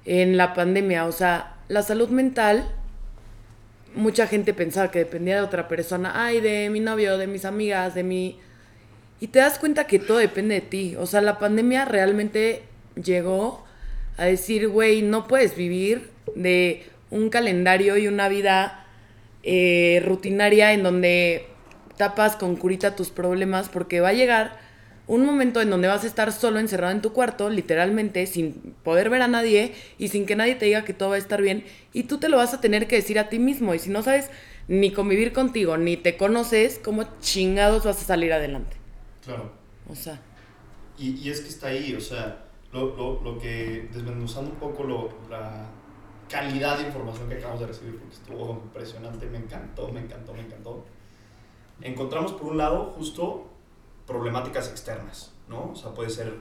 en 0.04 0.36
la 0.36 0.54
pandemia. 0.54 1.06
O 1.06 1.12
sea, 1.12 1.56
la 1.68 1.82
salud 1.82 2.08
mental 2.08 2.68
mucha 3.94 4.26
gente 4.26 4.54
pensaba 4.54 4.90
que 4.90 5.00
dependía 5.00 5.36
de 5.36 5.42
otra 5.42 5.68
persona, 5.68 6.12
ay, 6.14 6.40
de 6.40 6.70
mi 6.70 6.80
novio, 6.80 7.18
de 7.18 7.26
mis 7.26 7.44
amigas, 7.44 7.94
de 7.94 8.02
mi... 8.02 8.38
Y 9.20 9.28
te 9.28 9.38
das 9.38 9.58
cuenta 9.58 9.86
que 9.86 9.98
todo 9.98 10.18
depende 10.18 10.56
de 10.56 10.60
ti. 10.62 10.96
O 10.96 11.06
sea, 11.06 11.20
la 11.20 11.38
pandemia 11.38 11.84
realmente 11.84 12.62
llegó 13.02 13.64
a 14.16 14.24
decir, 14.24 14.68
güey, 14.68 15.02
no 15.02 15.28
puedes 15.28 15.54
vivir 15.56 16.10
de 16.34 16.84
un 17.10 17.28
calendario 17.28 17.96
y 17.96 18.08
una 18.08 18.28
vida 18.28 18.86
eh, 19.42 20.02
rutinaria 20.04 20.72
en 20.72 20.82
donde 20.82 21.46
tapas 21.96 22.36
con 22.36 22.56
curita 22.56 22.96
tus 22.96 23.10
problemas 23.10 23.68
porque 23.68 24.00
va 24.00 24.08
a 24.08 24.12
llegar 24.12 24.58
un 25.06 25.26
momento 25.26 25.60
en 25.60 25.70
donde 25.70 25.88
vas 25.88 26.04
a 26.04 26.06
estar 26.06 26.32
solo 26.32 26.60
encerrado 26.60 26.92
en 26.92 27.02
tu 27.02 27.12
cuarto, 27.12 27.50
literalmente, 27.50 28.26
sin 28.26 28.74
poder 28.82 29.10
ver 29.10 29.22
a 29.22 29.28
nadie 29.28 29.74
y 29.98 30.08
sin 30.08 30.26
que 30.26 30.36
nadie 30.36 30.54
te 30.54 30.66
diga 30.66 30.84
que 30.84 30.94
todo 30.94 31.10
va 31.10 31.16
a 31.16 31.18
estar 31.18 31.42
bien, 31.42 31.64
y 31.92 32.04
tú 32.04 32.18
te 32.18 32.28
lo 32.28 32.36
vas 32.36 32.54
a 32.54 32.60
tener 32.60 32.86
que 32.86 32.96
decir 32.96 33.18
a 33.18 33.28
ti 33.28 33.38
mismo, 33.38 33.74
y 33.74 33.78
si 33.78 33.90
no 33.90 34.02
sabes 34.02 34.30
ni 34.68 34.92
convivir 34.92 35.32
contigo, 35.32 35.76
ni 35.76 35.96
te 35.96 36.16
conoces, 36.16 36.80
¿cómo 36.82 37.04
chingados 37.20 37.84
vas 37.84 38.00
a 38.00 38.04
salir 38.04 38.32
adelante? 38.32 38.76
Claro. 39.24 39.52
O 39.88 39.94
sea. 39.94 40.20
Y, 40.96 41.16
y 41.16 41.30
es 41.30 41.40
que 41.40 41.48
está 41.48 41.68
ahí, 41.68 41.94
o 41.94 42.00
sea, 42.00 42.44
lo, 42.72 42.96
lo, 42.96 43.20
lo 43.22 43.38
que, 43.38 43.88
desmenuzando 43.92 44.50
un 44.52 44.56
poco 44.56 44.84
lo, 44.84 45.10
la 45.28 45.66
calidad 46.30 46.78
de 46.78 46.86
información 46.86 47.28
que 47.28 47.34
acabamos 47.34 47.60
de 47.60 47.66
recibir, 47.66 47.98
porque 47.98 48.14
estuvo 48.14 48.62
impresionante, 48.64 49.26
me 49.26 49.38
encantó, 49.38 49.88
me 49.88 50.00
encantó, 50.00 50.32
me 50.32 50.42
encantó. 50.42 50.84
Encontramos 51.82 52.32
por 52.32 52.52
un 52.52 52.58
lado 52.58 52.92
justo 52.96 53.46
problemáticas 54.06 54.68
externas, 54.68 55.32
¿no? 55.48 55.70
O 55.72 55.76
sea, 55.76 55.92
puede 55.92 56.10
ser 56.10 56.34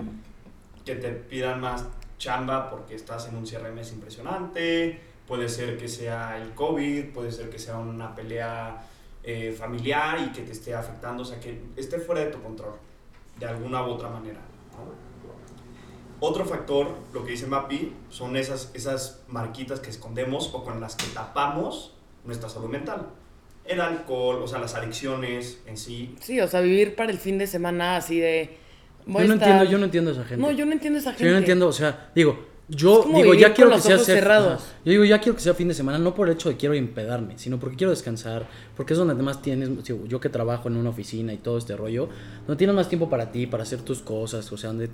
que 0.86 0.96
te 0.96 1.10
pidan 1.10 1.60
más 1.62 1.86
chamba 2.18 2.70
porque 2.70 2.96
estás 2.96 3.28
en 3.28 3.36
un 3.36 3.48
cierre 3.48 3.72
mes 3.72 3.92
impresionante, 3.92 5.02
puede 5.28 5.50
ser 5.50 5.78
que 5.78 5.88
sea 5.88 6.38
el 6.38 6.54
COVID, 6.54 7.12
puede 7.14 7.32
ser 7.32 7.50
que 7.50 7.58
sea 7.58 7.78
una 7.78 8.14
pelea 8.14 8.86
eh, 9.24 9.56
familiar 9.58 10.20
y 10.20 10.32
que 10.32 10.44
te 10.44 10.52
esté 10.52 10.76
afectando, 10.76 11.24
o 11.24 11.26
sea, 11.26 11.40
que 11.40 11.62
esté 11.76 12.00
fuera 12.00 12.22
de 12.22 12.28
tu 12.28 12.42
control, 12.42 12.74
de 13.40 13.46
alguna 13.48 13.84
u 13.84 13.92
otra 13.92 14.10
manera. 14.10 14.40
¿no? 14.74 15.12
Otro 16.20 16.46
factor, 16.46 16.88
lo 17.14 17.26
que 17.26 17.32
dice 17.32 17.48
Mapi, 17.48 17.96
son 18.10 18.36
esas, 18.38 18.70
esas 18.76 19.24
marquitas 19.28 19.80
que 19.80 19.90
escondemos 19.90 20.54
o 20.54 20.64
con 20.64 20.80
las 20.80 20.96
que 20.96 21.08
tapamos 21.08 21.96
nuestra 22.26 22.48
salud 22.48 22.70
mental 22.70 23.08
el 23.66 23.80
alcohol, 23.80 24.42
o 24.44 24.48
sea, 24.48 24.60
las 24.60 24.76
adicciones 24.76 25.60
en 25.66 25.78
sí. 25.78 26.16
Sí, 26.20 26.40
o 26.40 26.48
sea, 26.48 26.62
vivir 26.62 26.96
para 26.96 27.12
el 27.12 27.18
fin 27.18 27.38
de 27.38 27.48
semana 27.48 27.98
así 27.98 28.20
de... 28.20 28.58
Yo 29.08 29.14
no, 29.26 29.34
entiendo, 29.34 29.64
yo 29.64 29.78
no 29.78 29.86
entiendo 29.86 30.12
a 30.12 30.14
esa 30.14 30.24
gente. 30.24 30.42
No, 30.42 30.52
yo 30.52 30.66
no 30.66 30.74
entiendo 30.74 30.98
a 30.98 31.02
esa 31.02 31.12
gente. 31.12 31.26
yo 31.26 31.32
no 31.32 31.38
entiendo, 31.40 31.68
o 31.68 31.74
sea, 31.74 32.12
digo, 32.14 32.46
yo 32.74 33.04
digo, 33.14 33.34
ya 33.34 33.54
quiero 33.54 33.72
que 33.72 33.82
sea 33.82 33.98
cerrados. 33.98 34.64
Yo 34.86 34.92
digo, 34.92 35.04
ya 35.04 35.20
quiero 35.20 35.36
que 35.36 35.42
sea 35.42 35.54
fin 35.54 35.68
de 35.68 35.74
semana, 35.74 36.00
no 36.00 36.16
por 36.16 36.30
el 36.30 36.36
hecho 36.36 36.48
de 36.48 36.56
quiero 36.56 36.74
impedarme, 36.74 37.38
sino 37.38 37.60
porque 37.60 37.76
quiero 37.76 37.92
descansar, 37.92 38.48
porque 38.78 38.94
es 38.94 39.00
donde 39.00 39.14
además 39.14 39.42
tienes, 39.42 39.70
yo 39.84 40.20
que 40.22 40.30
trabajo 40.30 40.70
en 40.70 40.78
una 40.78 40.90
oficina 40.90 41.34
y 41.34 41.38
todo 41.38 41.58
este 41.58 41.76
rollo, 41.76 42.08
no 42.48 42.56
tienes 42.56 42.74
más 42.74 42.88
tiempo 42.88 43.10
para 43.10 43.32
ti, 43.32 43.46
para 43.46 43.64
hacer 43.64 43.82
tus 43.82 44.00
cosas, 44.02 44.50
o 44.52 44.58
sea, 44.58 44.70
donde... 44.70 44.90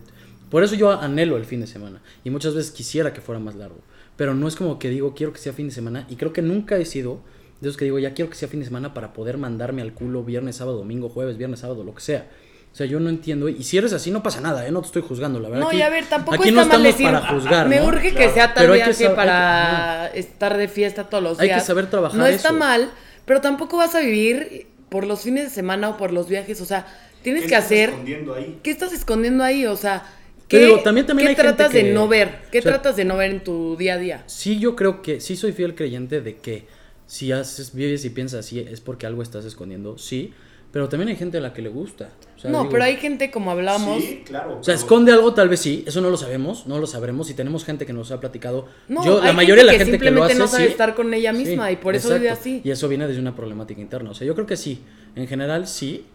Por 0.49 0.63
eso 0.63 0.75
yo 0.75 0.91
anhelo 0.91 1.37
el 1.37 1.45
fin 1.45 1.59
de 1.61 1.67
semana 1.67 2.01
y 2.23 2.29
muchas 2.29 2.55
veces 2.55 2.71
quisiera 2.71 3.13
que 3.13 3.21
fuera 3.21 3.39
más 3.39 3.55
largo, 3.55 3.81
pero 4.15 4.33
no 4.33 4.47
es 4.47 4.55
como 4.55 4.79
que 4.79 4.89
digo, 4.89 5.13
quiero 5.13 5.31
que 5.31 5.39
sea 5.39 5.53
fin 5.53 5.67
de 5.67 5.73
semana 5.73 6.07
y 6.09 6.15
creo 6.15 6.33
que 6.33 6.41
nunca 6.41 6.77
he 6.77 6.85
sido 6.85 7.19
de 7.61 7.69
esos 7.69 7.77
que 7.77 7.85
digo, 7.85 7.99
ya 7.99 8.13
quiero 8.13 8.29
que 8.29 8.35
sea 8.37 8.47
fin 8.47 8.59
de 8.59 8.65
semana 8.65 8.93
para 8.93 9.13
poder 9.13 9.37
mandarme 9.37 9.81
al 9.81 9.93
culo 9.93 10.23
viernes, 10.23 10.57
sábado, 10.57 10.77
domingo, 10.77 11.09
jueves, 11.09 11.37
viernes, 11.37 11.59
sábado, 11.61 11.83
lo 11.83 11.93
que 11.95 12.01
sea. 12.01 12.27
O 12.71 12.75
sea, 12.77 12.85
yo 12.85 12.99
no 12.99 13.09
entiendo. 13.09 13.49
Y 13.49 13.63
si 13.63 13.77
eres 13.77 13.91
así, 13.93 14.11
no 14.11 14.21
pasa 14.21 14.39
nada, 14.41 14.67
¿eh? 14.67 14.71
No 14.71 14.81
te 14.81 14.87
estoy 14.87 15.01
juzgando, 15.01 15.39
la 15.39 15.49
verdad. 15.49 15.63
No, 15.65 15.73
y 15.73 15.81
a 15.81 15.89
ver, 15.89 16.05
tampoco 16.05 16.35
aquí 16.35 16.49
está 16.49 16.61
no 16.61 16.67
mal 16.67 16.83
decir, 16.83 17.05
para 17.07 17.27
juzgar, 17.27 17.67
Me 17.67 17.81
urge 17.81 18.13
que 18.13 18.29
sea 18.29 18.53
tal 18.53 18.69
vez 18.69 18.97
para 19.15 20.07
estar 20.13 20.57
de 20.57 20.67
fiesta 20.67 21.09
todos 21.09 21.23
los 21.23 21.37
días. 21.39 21.53
Hay 21.55 21.59
que 21.59 21.65
saber 21.65 21.89
trabajar 21.89 22.17
No 22.19 22.25
está 22.27 22.51
mal, 22.51 22.91
pero 23.25 23.41
tampoco 23.41 23.77
vas 23.77 23.95
a 23.95 24.01
vivir 24.01 24.67
por 24.89 25.05
los 25.07 25.21
fines 25.21 25.45
de 25.45 25.49
semana 25.49 25.89
o 25.89 25.97
por 25.97 26.13
los 26.13 26.29
viajes, 26.29 26.61
o 26.61 26.65
sea, 26.65 26.85
tienes 27.23 27.43
¿Qué 27.43 27.49
que 27.49 27.55
estás 27.55 27.65
hacer... 27.65 27.89
escondiendo 27.89 28.35
ahí? 28.35 28.59
¿Qué 28.63 28.69
estás 28.71 28.93
escondiendo 28.93 29.43
ahí? 29.43 29.65
O 29.65 29.75
sea, 29.75 30.03
¿qué, 30.47 30.59
digo, 30.59 30.79
también- 30.81 31.07
también 31.07 31.25
qué 31.25 31.29
hay 31.31 31.35
gente 31.35 31.53
tratas 31.57 31.71
que- 31.73 31.83
de 31.83 31.93
no 31.93 32.07
ver? 32.07 32.43
¿Qué 32.51 32.59
o 32.59 32.61
sea- 32.61 32.73
tratas 32.73 32.95
de 32.95 33.05
no 33.05 33.17
ver 33.17 33.31
en 33.31 33.43
tu 33.43 33.75
día 33.75 33.95
a 33.95 33.97
día? 33.97 34.23
Sí, 34.27 34.59
yo 34.59 34.75
creo 34.75 35.01
que 35.01 35.19
sí 35.19 35.35
soy 35.35 35.51
fiel 35.51 35.73
creyente 35.75 36.21
de 36.21 36.35
que 36.37 36.67
si 37.07 37.31
haces, 37.31 37.73
vives 37.73 38.05
y 38.05 38.11
piensas 38.11 38.41
así 38.45 38.59
es 38.59 38.81
porque 38.81 39.07
algo 39.07 39.23
estás 39.23 39.45
escondiendo, 39.45 39.97
sí, 39.97 40.33
pero 40.71 40.89
también 40.89 41.07
hay 41.07 41.15
gente 41.15 41.37
a 41.37 41.41
la 41.41 41.53
que 41.53 41.61
le 41.61 41.69
gusta. 41.69 42.09
O 42.35 42.39
sea, 42.39 42.51
no, 42.51 42.59
digo, 42.59 42.71
pero 42.71 42.83
hay 42.83 42.97
gente 42.97 43.31
como 43.31 43.49
hablábamos. 43.49 44.03
Sí, 44.03 44.23
claro. 44.25 44.59
O 44.59 44.63
sea, 44.63 44.75
pero- 44.75 44.77
esconde 44.77 45.11
algo, 45.13 45.33
tal 45.33 45.47
vez 45.47 45.61
sí, 45.61 45.83
eso 45.87 46.01
no 46.01 46.09
lo 46.09 46.17
sabemos, 46.17 46.67
no 46.67 46.77
lo 46.77 46.85
sabremos. 46.85 47.29
Y 47.29 47.33
tenemos 47.33 47.63
gente 47.63 47.85
que 47.85 47.93
nos 47.93 48.11
ha 48.11 48.19
platicado. 48.19 48.67
No, 48.89 49.03
yo, 49.03 49.23
la 49.23 49.31
mayoría 49.31 49.63
de 49.63 49.71
la 49.71 49.77
gente 49.77 49.97
que 49.97 50.11
lo 50.11 50.27
simplemente 50.27 50.33
hace. 50.33 50.39
no 50.39 50.47
sabe 50.47 50.65
sí. 50.65 50.71
estar 50.71 50.93
con 50.93 51.13
ella 51.13 51.31
misma 51.31 51.67
Sí, 51.67 51.73
y 51.73 51.75
por 51.77 51.95
eso 51.95 52.13
vive 52.13 52.29
así. 52.29 52.61
Y 52.63 52.69
eso 52.69 52.89
viene 52.89 53.07
desde 53.07 53.21
una 53.21 53.35
problemática 53.35 53.79
interna. 53.79 54.11
O 54.11 54.13
sea, 54.13 54.27
yo 54.27 54.35
creo 54.35 54.45
que 54.45 54.57
sí. 54.57 54.81
En 55.15 55.27
general, 55.27 55.67
sí. 55.67 56.05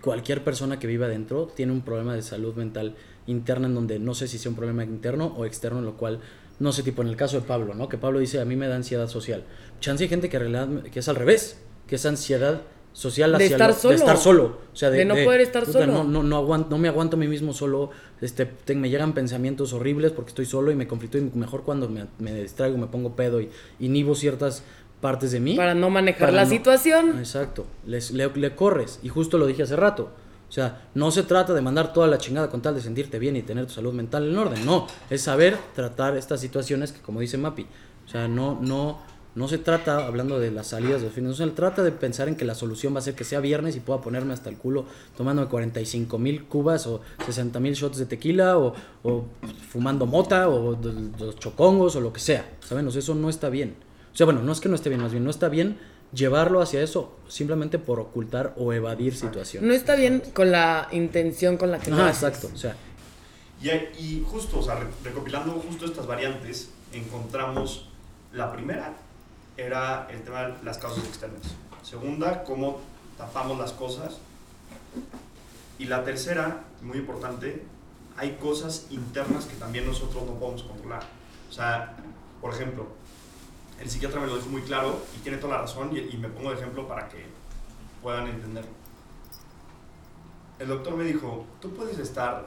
Cualquier 0.00 0.42
persona 0.44 0.78
que 0.78 0.86
viva 0.86 1.06
adentro 1.06 1.50
tiene 1.54 1.72
un 1.72 1.82
problema 1.82 2.14
de 2.14 2.22
salud 2.22 2.54
mental 2.54 2.94
interna 3.26 3.68
en 3.68 3.74
donde 3.74 3.98
no 3.98 4.14
sé 4.14 4.28
si 4.28 4.36
sea 4.38 4.50
un 4.50 4.56
problema 4.56 4.84
interno 4.84 5.34
o 5.36 5.46
externo, 5.46 5.78
en 5.78 5.86
lo 5.86 5.96
cual 5.96 6.20
no 6.58 6.72
sé, 6.72 6.82
tipo 6.82 7.02
en 7.02 7.08
el 7.08 7.16
caso 7.16 7.40
de 7.40 7.46
Pablo, 7.46 7.74
¿no? 7.74 7.88
Que 7.88 7.98
Pablo 7.98 8.20
dice, 8.20 8.40
a 8.40 8.44
mí 8.44 8.54
me 8.54 8.68
da 8.68 8.76
ansiedad 8.76 9.08
social. 9.08 9.44
Chance 9.80 10.04
hay 10.04 10.08
gente 10.08 10.28
que, 10.28 10.36
en 10.36 10.52
realidad, 10.52 10.82
que 10.90 10.98
es 11.00 11.08
al 11.08 11.16
revés, 11.16 11.58
que 11.86 11.96
es 11.96 12.06
ansiedad 12.06 12.62
social 12.92 13.32
De 13.32 13.36
hacia 13.44 13.56
estar 13.56 13.70
lo- 13.70 13.74
solo. 13.76 13.90
de 13.90 13.96
estar 13.96 14.16
solo. 14.16 14.44
O 14.72 14.76
sea, 14.76 14.90
de, 14.90 14.98
De 14.98 15.04
no 15.04 15.14
poder 15.16 15.40
estar 15.40 15.64
puta, 15.64 15.80
solo. 15.80 15.92
No, 15.92 16.04
no, 16.04 16.22
no, 16.22 16.36
aguanto, 16.36 16.70
no 16.70 16.78
me 16.78 16.88
aguanto 16.88 17.16
a 17.16 17.18
mí 17.18 17.26
mismo 17.28 17.52
solo. 17.52 17.90
Este, 18.20 18.46
te- 18.46 18.74
me 18.74 18.88
llegan 18.88 19.12
pensamientos 19.14 19.72
horribles 19.72 20.12
porque 20.12 20.28
estoy 20.30 20.46
solo 20.46 20.70
y 20.70 20.76
me 20.76 20.86
conflicto. 20.86 21.18
Y 21.18 21.22
mejor 21.34 21.64
cuando 21.64 21.88
me, 21.88 22.06
me 22.18 22.32
distraigo, 22.34 22.78
me 22.78 22.86
pongo 22.86 23.16
pedo 23.16 23.40
y 23.40 23.50
inhibo 23.80 24.14
ciertas 24.14 24.62
partes 25.00 25.32
de 25.32 25.40
mí. 25.40 25.56
Para 25.56 25.74
no 25.74 25.90
manejar 25.90 26.20
para 26.20 26.32
la 26.32 26.44
no- 26.44 26.50
situación. 26.50 27.18
Exacto. 27.18 27.66
Les- 27.86 28.12
le, 28.12 28.30
le 28.34 28.54
corres. 28.54 29.00
Y 29.02 29.08
justo 29.08 29.38
lo 29.38 29.46
dije 29.46 29.64
hace 29.64 29.76
rato. 29.76 30.10
O 30.48 30.52
sea, 30.54 30.86
no 30.94 31.10
se 31.10 31.24
trata 31.24 31.52
de 31.52 31.60
mandar 31.62 31.92
toda 31.92 32.06
la 32.06 32.18
chingada 32.18 32.48
con 32.48 32.62
tal 32.62 32.76
de 32.76 32.80
sentirte 32.80 33.18
bien 33.18 33.34
y 33.34 33.42
tener 33.42 33.66
tu 33.66 33.72
salud 33.72 33.92
mental 33.92 34.28
en 34.28 34.38
orden. 34.38 34.64
No, 34.64 34.86
es 35.10 35.22
saber 35.22 35.56
tratar 35.74 36.16
estas 36.16 36.40
situaciones 36.40 36.92
que, 36.92 37.00
como 37.00 37.18
dice 37.18 37.36
Mapi, 37.38 37.66
o 38.06 38.08
sea, 38.08 38.28
no, 38.28 38.58
no, 38.62 39.00
no 39.34 39.48
se 39.48 39.58
trata, 39.58 40.06
hablando 40.06 40.38
de 40.38 40.50
las 40.52 40.68
salidas 40.68 41.00
de 41.00 41.06
los 41.08 41.14
fines, 41.14 41.30
no 41.30 41.34
se 41.46 41.52
trata 41.52 41.82
de 41.82 41.90
pensar 41.90 42.28
en 42.28 42.36
que 42.36 42.44
la 42.44 42.54
solución 42.54 42.94
va 42.94 42.98
a 43.00 43.02
ser 43.02 43.14
que 43.14 43.24
sea 43.24 43.40
viernes 43.40 43.74
y 43.76 43.80
pueda 43.80 44.00
ponerme 44.00 44.32
hasta 44.32 44.48
el 44.48 44.56
culo 44.56 44.84
tomándome 45.16 45.48
45 45.48 46.18
mil 46.18 46.44
cubas 46.44 46.86
o 46.86 47.00
60 47.26 47.58
mil 47.60 47.74
shots 47.74 47.98
de 47.98 48.06
tequila 48.06 48.58
o, 48.58 48.74
o 49.02 49.24
fumando 49.70 50.06
mota 50.06 50.48
o 50.48 50.78
los 51.18 51.36
chocongos 51.38 51.96
o 51.96 52.00
lo 52.00 52.12
que 52.12 52.20
sea. 52.20 52.48
¿Saben? 52.60 52.86
O 52.86 52.90
sea, 52.92 53.00
eso 53.00 53.14
no 53.14 53.28
está 53.28 53.48
bien. 53.48 53.74
O 54.12 54.16
sea, 54.16 54.24
bueno, 54.26 54.42
no 54.42 54.52
es 54.52 54.60
que 54.60 54.68
no 54.68 54.76
esté 54.76 54.88
bien, 54.88 55.02
más 55.02 55.10
bien 55.10 55.24
no 55.24 55.30
está 55.30 55.48
bien 55.48 55.78
llevarlo 56.12 56.60
hacia 56.62 56.80
eso 56.80 57.16
simplemente 57.26 57.80
por 57.80 57.98
ocultar 57.98 58.54
o 58.56 58.72
evadir 58.72 59.16
situaciones. 59.16 59.66
No 59.66 59.74
está 59.74 59.96
bien 59.96 60.22
con 60.32 60.52
la 60.52 60.86
intención 60.92 61.56
con 61.56 61.72
la 61.72 61.80
que 61.80 61.90
haces. 61.90 62.22
exacto. 62.22 62.50
O 62.54 62.56
sea, 62.56 62.76
Y, 63.60 63.68
y 64.00 64.24
justo, 64.24 64.60
o 64.60 64.62
sea, 64.62 64.76
re- 64.76 64.86
recopilando 65.02 65.50
justo 65.54 65.86
estas 65.86 66.06
variantes, 66.06 66.68
encontramos 66.92 67.88
la 68.32 68.52
primera 68.52 68.94
era 69.56 70.08
el 70.10 70.22
tema 70.22 70.42
de 70.42 70.62
las 70.62 70.78
causas 70.78 71.04
externas. 71.04 71.42
Segunda, 71.82 72.44
cómo 72.44 72.80
tapamos 73.16 73.58
las 73.58 73.72
cosas. 73.72 74.18
Y 75.78 75.86
la 75.86 76.04
tercera, 76.04 76.64
muy 76.82 76.98
importante, 76.98 77.64
hay 78.16 78.36
cosas 78.36 78.86
internas 78.90 79.46
que 79.46 79.56
también 79.56 79.86
nosotros 79.86 80.24
no 80.24 80.34
podemos 80.34 80.62
controlar. 80.62 81.02
O 81.48 81.52
sea, 81.52 81.96
por 82.40 82.54
ejemplo, 82.54 82.86
el 83.80 83.90
psiquiatra 83.90 84.20
me 84.20 84.26
lo 84.26 84.36
dijo 84.36 84.48
muy 84.48 84.62
claro 84.62 85.02
y 85.16 85.20
tiene 85.20 85.38
toda 85.38 85.56
la 85.56 85.62
razón 85.62 85.90
y, 85.96 86.16
me 86.16 86.28
pongo 86.28 86.50
de 86.50 86.56
ejemplo 86.56 86.86
para 86.86 87.08
que 87.08 87.26
puedan 88.02 88.28
entenderlo. 88.28 88.70
El 90.58 90.68
doctor 90.68 90.94
me 90.96 91.04
dijo, 91.04 91.44
tú 91.60 91.74
puedes 91.74 91.98
estar 91.98 92.46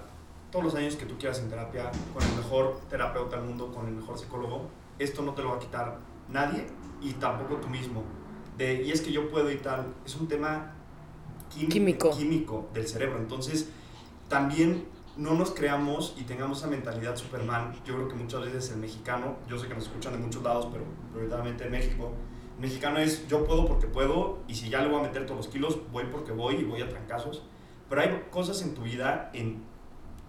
todos 0.51 0.63
los 0.63 0.75
años 0.75 0.95
que 0.95 1.05
tú 1.05 1.17
quieras 1.17 1.39
en 1.39 1.49
terapia 1.49 1.91
con 2.13 2.23
el 2.23 2.35
mejor 2.35 2.79
terapeuta 2.89 3.35
del 3.35 3.45
mundo, 3.45 3.73
con 3.73 3.87
el 3.87 3.93
mejor 3.93 4.17
psicólogo. 4.17 4.69
Esto 4.97 5.21
no 5.21 5.33
te 5.33 5.41
lo 5.41 5.49
va 5.49 5.57
a 5.57 5.59
quitar 5.59 5.97
nadie 6.29 6.67
y 7.01 7.13
tampoco 7.13 7.55
tú 7.57 7.67
mismo. 7.67 8.03
De, 8.57 8.83
y 8.83 8.91
es 8.91 9.01
que 9.01 9.11
yo 9.11 9.29
puedo 9.29 9.51
y 9.51 9.57
tal. 9.57 9.93
Es 10.05 10.15
un 10.15 10.27
tema 10.27 10.73
quim- 11.55 11.67
Químico. 11.69 12.11
químico 12.11 12.69
del 12.73 12.87
cerebro. 12.87 13.17
Entonces, 13.19 13.69
también 14.29 14.85
no 15.15 15.33
nos 15.33 15.51
creamos 15.51 16.15
y 16.17 16.23
tengamos 16.23 16.59
esa 16.59 16.67
mentalidad 16.67 17.15
Superman. 17.15 17.73
Yo 17.85 17.95
creo 17.95 18.07
que 18.07 18.15
muchas 18.15 18.41
veces 18.41 18.71
el 18.71 18.77
mexicano, 18.77 19.37
yo 19.47 19.57
sé 19.57 19.67
que 19.67 19.73
nos 19.73 19.83
escuchan 19.85 20.13
de 20.13 20.19
muchos 20.19 20.43
lados, 20.43 20.67
pero 20.71 20.83
prioritariamente 21.11 21.65
en 21.65 21.71
México, 21.71 22.11
el 22.55 22.61
mexicano 22.61 22.99
es 22.99 23.27
yo 23.27 23.43
puedo 23.43 23.65
porque 23.67 23.87
puedo 23.87 24.39
y 24.47 24.55
si 24.55 24.69
ya 24.69 24.81
le 24.81 24.89
voy 24.89 24.99
a 24.99 25.03
meter 25.03 25.25
todos 25.25 25.37
los 25.37 25.47
kilos, 25.47 25.79
voy 25.91 26.05
porque 26.11 26.31
voy 26.31 26.55
y 26.55 26.63
voy 26.63 26.81
a 26.81 26.89
trancazos. 26.89 27.43
Pero 27.89 28.01
hay 28.01 28.23
cosas 28.31 28.61
en 28.63 28.73
tu 28.73 28.81
vida, 28.81 29.31
en, 29.33 29.63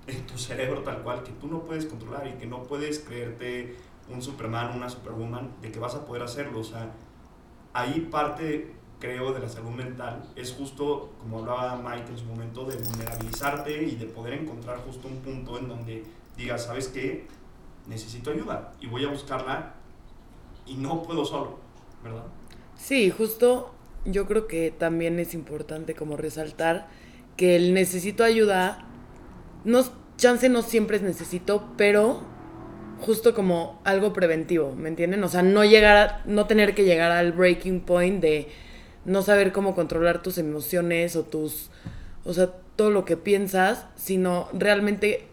en 0.07 0.27
tu 0.27 0.39
cerebro 0.39 0.83
tal 0.83 1.03
cual, 1.03 1.23
que 1.23 1.33
tú 1.33 1.49
no 1.49 1.65
puedes 1.65 1.85
controlar 1.87 2.27
y 2.29 2.33
que 2.39 2.47
no 2.47 2.63
puedes 2.63 3.01
creerte 3.01 3.77
un 4.11 4.23
Superman, 4.23 4.77
una 4.77 4.89
Superwoman, 4.89 5.51
de 5.61 5.71
que 5.71 5.79
vas 5.79 5.95
a 5.95 6.05
poder 6.05 6.23
hacerlo. 6.23 6.61
O 6.61 6.65
sea, 6.65 6.93
ahí 7.73 8.09
parte, 8.11 8.75
creo, 8.99 9.33
de 9.33 9.41
la 9.41 9.49
salud 9.49 9.71
mental 9.71 10.23
es 10.37 10.53
justo, 10.53 11.13
como 11.21 11.39
hablaba 11.39 11.77
Mike 11.77 12.11
en 12.11 12.19
su 12.19 12.25
momento, 12.25 12.65
de 12.65 12.77
vulnerabilizarte 12.77 13.83
y 13.85 13.97
de 13.97 14.07
poder 14.07 14.35
encontrar 14.35 14.79
justo 14.79 15.09
un 15.09 15.19
punto 15.19 15.59
en 15.59 15.69
donde 15.69 16.05
digas, 16.37 16.65
¿sabes 16.65 16.89
qué? 16.89 17.27
Necesito 17.87 18.31
ayuda 18.31 18.75
y 18.81 18.87
voy 18.87 19.05
a 19.05 19.09
buscarla 19.09 19.75
y 20.67 20.75
no 20.75 21.03
puedo 21.03 21.25
solo, 21.25 21.59
¿verdad? 22.03 22.25
Sí, 22.77 23.11
justo 23.11 23.73
yo 24.05 24.27
creo 24.27 24.47
que 24.47 24.71
también 24.71 25.19
es 25.19 25.35
importante 25.35 25.95
como 25.95 26.17
resaltar 26.17 26.89
que 27.37 27.57
el 27.57 27.75
necesito 27.75 28.25
ayuda, 28.25 28.87
no, 29.65 29.83
chance 30.17 30.49
no 30.49 30.63
siempre 30.63 30.97
es 30.97 31.03
necesito, 31.03 31.73
pero 31.77 32.21
justo 33.01 33.35
como 33.35 33.81
algo 33.85 34.13
preventivo, 34.13 34.75
¿me 34.75 34.89
entienden? 34.89 35.23
O 35.25 35.29
sea, 35.29 35.43
no 35.43 35.65
llegar, 35.65 35.97
a- 35.97 36.23
no 36.27 36.47
tener 36.47 36.75
que 36.75 36.85
llegar 36.85 37.11
al 37.13 37.33
breaking 37.33 37.81
point 37.81 38.21
de 38.23 38.49
no 39.05 39.23
saber 39.23 39.53
cómo 39.53 39.75
controlar 39.75 40.23
tus 40.23 40.39
emociones 40.39 41.17
o 41.17 41.25
tus, 41.25 41.71
o 42.25 42.35
sea, 42.35 42.51
todo 42.77 42.91
lo 42.91 43.05
que 43.05 43.17
piensas, 43.17 43.87
sino 43.97 44.49
realmente 44.53 45.27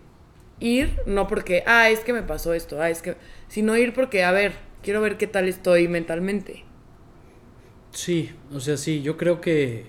ir, 0.60 1.00
no 1.06 1.28
porque, 1.28 1.64
ah, 1.68 1.90
es 1.90 2.02
que 2.02 2.14
me 2.14 2.24
pasó 2.24 2.54
esto, 2.54 2.82
ah, 2.82 2.90
es 2.90 3.02
que, 3.02 3.16
sino 3.48 3.78
ir 3.78 3.94
porque, 3.94 4.24
a 4.24 4.32
ver, 4.32 4.54
quiero 4.84 5.02
ver 5.02 5.18
qué 5.18 5.28
tal 5.28 5.48
estoy 5.48 5.88
mentalmente. 5.88 6.64
sí, 7.92 8.32
o 8.54 8.60
sea, 8.60 8.78
sí, 8.78 9.02
yo 9.02 9.18
creo 9.18 9.42
que 9.42 9.86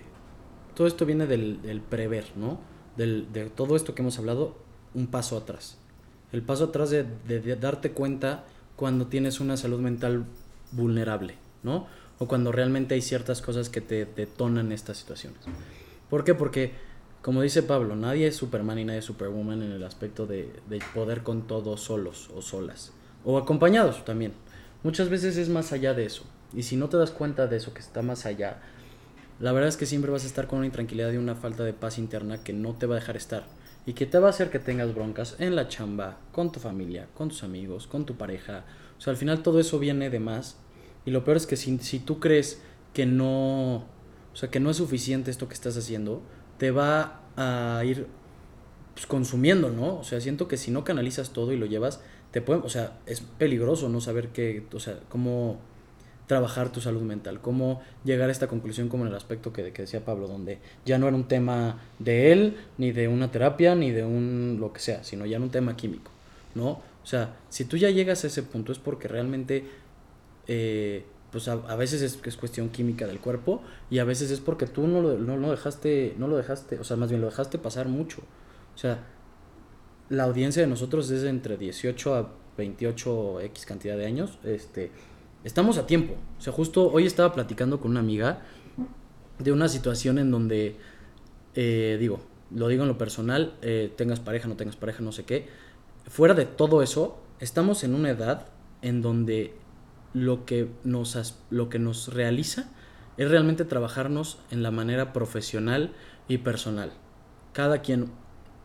todo 0.74 0.86
esto 0.86 1.06
viene 1.06 1.26
del, 1.26 1.62
del 1.62 1.82
prever, 1.82 2.26
¿no? 2.36 2.60
Del, 2.96 3.32
de 3.32 3.50
todo 3.50 3.76
esto 3.76 3.94
que 3.94 4.02
hemos 4.02 4.18
hablado, 4.18 4.58
un 4.94 5.08
paso 5.08 5.36
atrás. 5.36 5.78
El 6.32 6.42
paso 6.42 6.64
atrás 6.64 6.90
de, 6.90 7.06
darte 7.60 7.92
cuenta 7.92 8.44
cuando 8.74 9.06
tienes 9.06 9.40
una 9.40 9.56
salud 9.56 9.80
mental 9.80 10.24
vulnerable, 10.72 11.34
¿no? 11.62 11.86
O 12.18 12.26
cuando 12.26 12.52
realmente 12.52 12.94
hay 12.94 13.02
ciertas 13.02 13.42
cosas 13.42 13.68
que 13.68 13.80
te 13.80 14.04
detonan 14.04 14.72
estas 14.72 14.98
situaciones. 14.98 15.38
¿Por 16.10 16.24
qué? 16.24 16.34
Porque, 16.34 16.72
como 17.22 17.42
dice 17.42 17.62
Pablo, 17.62 17.96
nadie 17.96 18.26
es 18.26 18.36
Superman 18.36 18.78
y 18.78 18.84
nadie 18.84 19.00
es 19.00 19.04
Superwoman 19.04 19.62
en 19.62 19.72
el 19.72 19.82
aspecto 19.82 20.26
de, 20.26 20.50
de 20.68 20.80
poder 20.94 21.22
con 21.22 21.46
todo 21.46 21.76
solos 21.76 22.30
o 22.34 22.42
solas. 22.42 22.92
O 23.24 23.38
acompañados 23.38 24.04
también. 24.04 24.32
Muchas 24.82 25.08
veces 25.08 25.36
es 25.36 25.48
más 25.48 25.72
allá 25.72 25.94
de 25.94 26.06
eso. 26.06 26.24
Y 26.54 26.62
si 26.62 26.76
no 26.76 26.88
te 26.88 26.96
das 26.96 27.10
cuenta 27.10 27.46
de 27.46 27.56
eso 27.56 27.74
que 27.74 27.80
está 27.80 28.02
más 28.02 28.26
allá, 28.26 28.58
la 29.40 29.52
verdad 29.52 29.68
es 29.68 29.76
que 29.76 29.86
siempre 29.86 30.10
vas 30.10 30.24
a 30.24 30.26
estar 30.26 30.46
con 30.46 30.58
una 30.58 30.66
intranquilidad 30.66 31.12
y 31.12 31.16
una 31.16 31.34
falta 31.34 31.64
de 31.64 31.72
paz 31.74 31.98
interna 31.98 32.42
que 32.42 32.52
no 32.52 32.72
te 32.72 32.86
va 32.86 32.96
a 32.96 33.00
dejar 33.00 33.16
estar. 33.16 33.44
Y 33.87 33.94
que 33.94 34.05
te 34.05 34.18
va 34.18 34.27
a 34.27 34.31
hacer 34.31 34.51
que 34.51 34.59
tengas 34.59 34.94
broncas 34.94 35.37
en 35.38 35.55
la 35.55 35.68
chamba, 35.68 36.18
con 36.33 36.53
tu 36.53 36.61
familia, 36.61 37.09
con 37.14 37.29
tus 37.29 37.44
amigos, 37.44 37.87
con 37.87 38.05
tu 38.05 38.16
pareja. 38.16 38.64
O 38.99 39.01
sea, 39.01 39.12
al 39.12 39.16
final 39.16 39.42
todo 39.42 39.61
eso 39.61 39.79
viene 39.79 40.11
de 40.11 40.18
más. 40.18 40.59
Y 41.05 41.12
lo 41.12 41.25
peor 41.25 41.37
es 41.37 41.46
que 41.46 41.57
si, 41.57 41.79
si 41.79 42.01
tú 42.01 42.18
crees 42.18 42.61
que 42.92 43.07
no, 43.07 43.77
o 43.77 44.37
sea, 44.37 44.51
que 44.51 44.59
no 44.59 44.70
es 44.70 44.79
suficiente 44.79 45.31
esto 45.31 45.49
que 45.49 45.55
estás 45.55 45.77
haciendo, 45.77 46.20
te 46.59 46.72
va 46.72 47.20
a 47.37 47.83
ir 47.85 48.07
pues, 48.94 49.07
consumiendo, 49.07 49.70
¿no? 49.70 49.99
O 49.99 50.05
sea, 50.05 50.20
siento 50.20 50.49
que 50.49 50.57
si 50.57 50.70
no 50.70 50.83
canalizas 50.83 51.31
todo 51.31 51.53
y 51.53 51.57
lo 51.57 51.66
llevas, 51.66 52.01
te 52.33 52.42
puede, 52.42 52.61
o 52.61 52.68
sea, 52.68 52.99
es 53.07 53.20
peligroso 53.20 53.88
no 53.88 54.01
saber 54.01 54.29
qué, 54.31 54.66
o 54.72 54.81
sea, 54.81 54.99
cómo 55.09 55.61
trabajar 56.26 56.72
tu 56.72 56.80
salud 56.80 57.02
mental, 57.02 57.40
cómo 57.40 57.82
llegar 58.04 58.28
a 58.28 58.32
esta 58.32 58.48
conclusión 58.48 58.88
como 58.88 59.04
en 59.04 59.10
el 59.10 59.16
aspecto 59.16 59.52
que, 59.52 59.62
decía 59.62 60.04
Pablo, 60.04 60.26
donde 60.26 60.58
ya 60.84 60.98
no 60.98 61.06
era 61.06 61.16
un 61.16 61.28
tema 61.28 61.80
de 61.98 62.32
él, 62.32 62.56
ni 62.78 62.92
de 62.92 63.08
una 63.08 63.30
terapia, 63.30 63.74
ni 63.74 63.92
de 63.92 64.04
un 64.04 64.58
lo 64.60 64.72
que 64.72 64.80
sea, 64.80 65.04
sino 65.04 65.24
ya 65.24 65.36
era 65.36 65.44
un 65.44 65.50
tema 65.50 65.76
químico, 65.76 66.10
¿no? 66.54 66.68
O 66.70 67.08
sea, 67.08 67.36
si 67.48 67.64
tú 67.64 67.76
ya 67.76 67.90
llegas 67.90 68.24
a 68.24 68.26
ese 68.26 68.42
punto 68.42 68.72
es 68.72 68.78
porque 68.78 69.06
realmente, 69.06 69.64
eh, 70.48 71.04
pues 71.30 71.46
a, 71.46 71.76
veces 71.76 72.02
es, 72.02 72.18
es 72.24 72.36
cuestión 72.36 72.70
química 72.70 73.06
del 73.06 73.20
cuerpo 73.20 73.62
y 73.90 74.00
a 74.00 74.04
veces 74.04 74.30
es 74.32 74.40
porque 74.40 74.66
tú 74.66 74.88
no 74.88 75.00
lo, 75.00 75.16
no 75.18 75.50
dejaste, 75.50 76.14
no 76.18 76.26
lo 76.26 76.36
dejaste, 76.36 76.80
o 76.80 76.84
sea, 76.84 76.96
más 76.96 77.10
bien 77.10 77.20
lo 77.20 77.28
dejaste 77.28 77.58
pasar 77.58 77.86
mucho. 77.86 78.22
O 78.74 78.78
sea, 78.78 79.04
la 80.08 80.24
audiencia 80.24 80.62
de 80.62 80.68
nosotros 80.68 81.08
es 81.10 81.22
entre 81.22 81.56
18 81.56 82.14
a 82.14 82.32
28 82.56 83.40
X 83.42 83.66
cantidad 83.66 83.96
de 83.96 84.06
años. 84.06 84.38
Este, 84.44 84.90
estamos 85.46 85.78
a 85.78 85.87
tiempo. 85.87 86.14
O 86.38 86.40
sea, 86.40 86.52
justo 86.52 86.90
hoy 86.90 87.06
estaba 87.06 87.32
platicando 87.32 87.80
con 87.80 87.92
una 87.92 88.00
amiga 88.00 88.40
de 89.38 89.52
una 89.52 89.68
situación 89.68 90.18
en 90.18 90.30
donde, 90.30 90.76
eh, 91.54 91.96
digo, 92.00 92.20
lo 92.50 92.68
digo 92.68 92.82
en 92.82 92.88
lo 92.88 92.98
personal, 92.98 93.54
eh, 93.62 93.92
tengas 93.96 94.18
pareja, 94.18 94.48
no 94.48 94.56
tengas 94.56 94.76
pareja, 94.76 95.02
no 95.02 95.12
sé 95.12 95.24
qué, 95.24 95.48
fuera 96.09 96.35
de 96.35 96.46
todo 96.46 96.82
eso, 96.82 97.22
estamos 97.38 97.85
en 97.85 97.94
una 97.94 98.11
edad 98.11 98.48
en 98.82 99.02
donde 99.02 99.54
lo 100.14 100.44
que 100.46 100.68
nos, 100.82 101.37
lo 101.50 101.68
que 101.68 101.78
nos 101.78 102.12
realiza 102.12 102.70
es 103.16 103.30
realmente 103.30 103.64
trabajarnos 103.64 104.38
en 104.50 104.62
la 104.62 104.72
manera 104.72 105.12
profesional 105.12 105.92
y 106.26 106.38
personal. 106.38 106.92
Cada 107.52 107.82
quien 107.82 108.11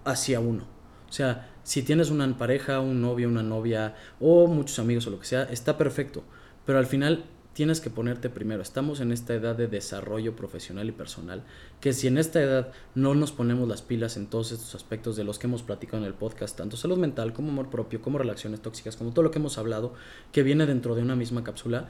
hacia 0.04 0.40
uno. 0.40 0.64
O 1.10 1.14
sea, 1.14 1.50
si 1.64 1.84
tienes 1.84 2.10
una 2.10 2.38
pareja, 2.38 2.80
un 2.80 3.02
novio, 3.02 3.28
una 3.28 3.44
novia 3.44 3.96
o 4.20 4.48
muchos 4.48 4.80
amigos 4.80 5.06
o 5.08 5.12
lo 5.12 5.20
que 5.20 5.26
sea, 5.26 5.44
está 5.44 5.78
perfecto. 5.78 6.24
Pero 6.66 6.80
al 6.80 6.86
final 6.86 7.26
tienes 7.54 7.82
que 7.82 7.90
ponerte 7.90 8.30
primero. 8.30 8.62
Estamos 8.62 9.00
en 9.02 9.12
esta 9.12 9.34
edad 9.34 9.56
de 9.56 9.68
desarrollo 9.68 10.36
profesional 10.36 10.88
y 10.88 10.92
personal, 10.92 11.44
que 11.80 11.94
si 11.94 12.08
en 12.08 12.18
esta 12.18 12.42
edad 12.42 12.72
no 12.96 13.14
nos 13.16 13.32
ponemos 13.32 13.68
las 13.68 13.82
pilas 13.82 14.18
en 14.18 14.28
todos 14.28 14.52
estos 14.52 14.76
aspectos 14.76 15.16
de 15.16 15.24
los 15.24 15.40
que 15.40 15.48
hemos 15.48 15.64
platicado 15.64 16.00
en 16.00 16.08
el 16.08 16.14
podcast, 16.14 16.58
tanto 16.58 16.78
salud 16.78 16.98
mental 16.98 17.34
como 17.34 17.50
amor 17.50 17.70
propio, 17.70 18.02
como 18.02 18.18
relaciones 18.18 18.62
tóxicas, 18.62 18.96
como 18.96 19.12
todo 19.12 19.24
lo 19.24 19.32
que 19.32 19.40
hemos 19.40 19.58
hablado, 19.58 19.94
que 20.32 20.44
viene 20.44 20.66
dentro 20.66 20.96
de 20.96 21.02
una 21.02 21.16
misma 21.16 21.44
cápsula, 21.44 21.90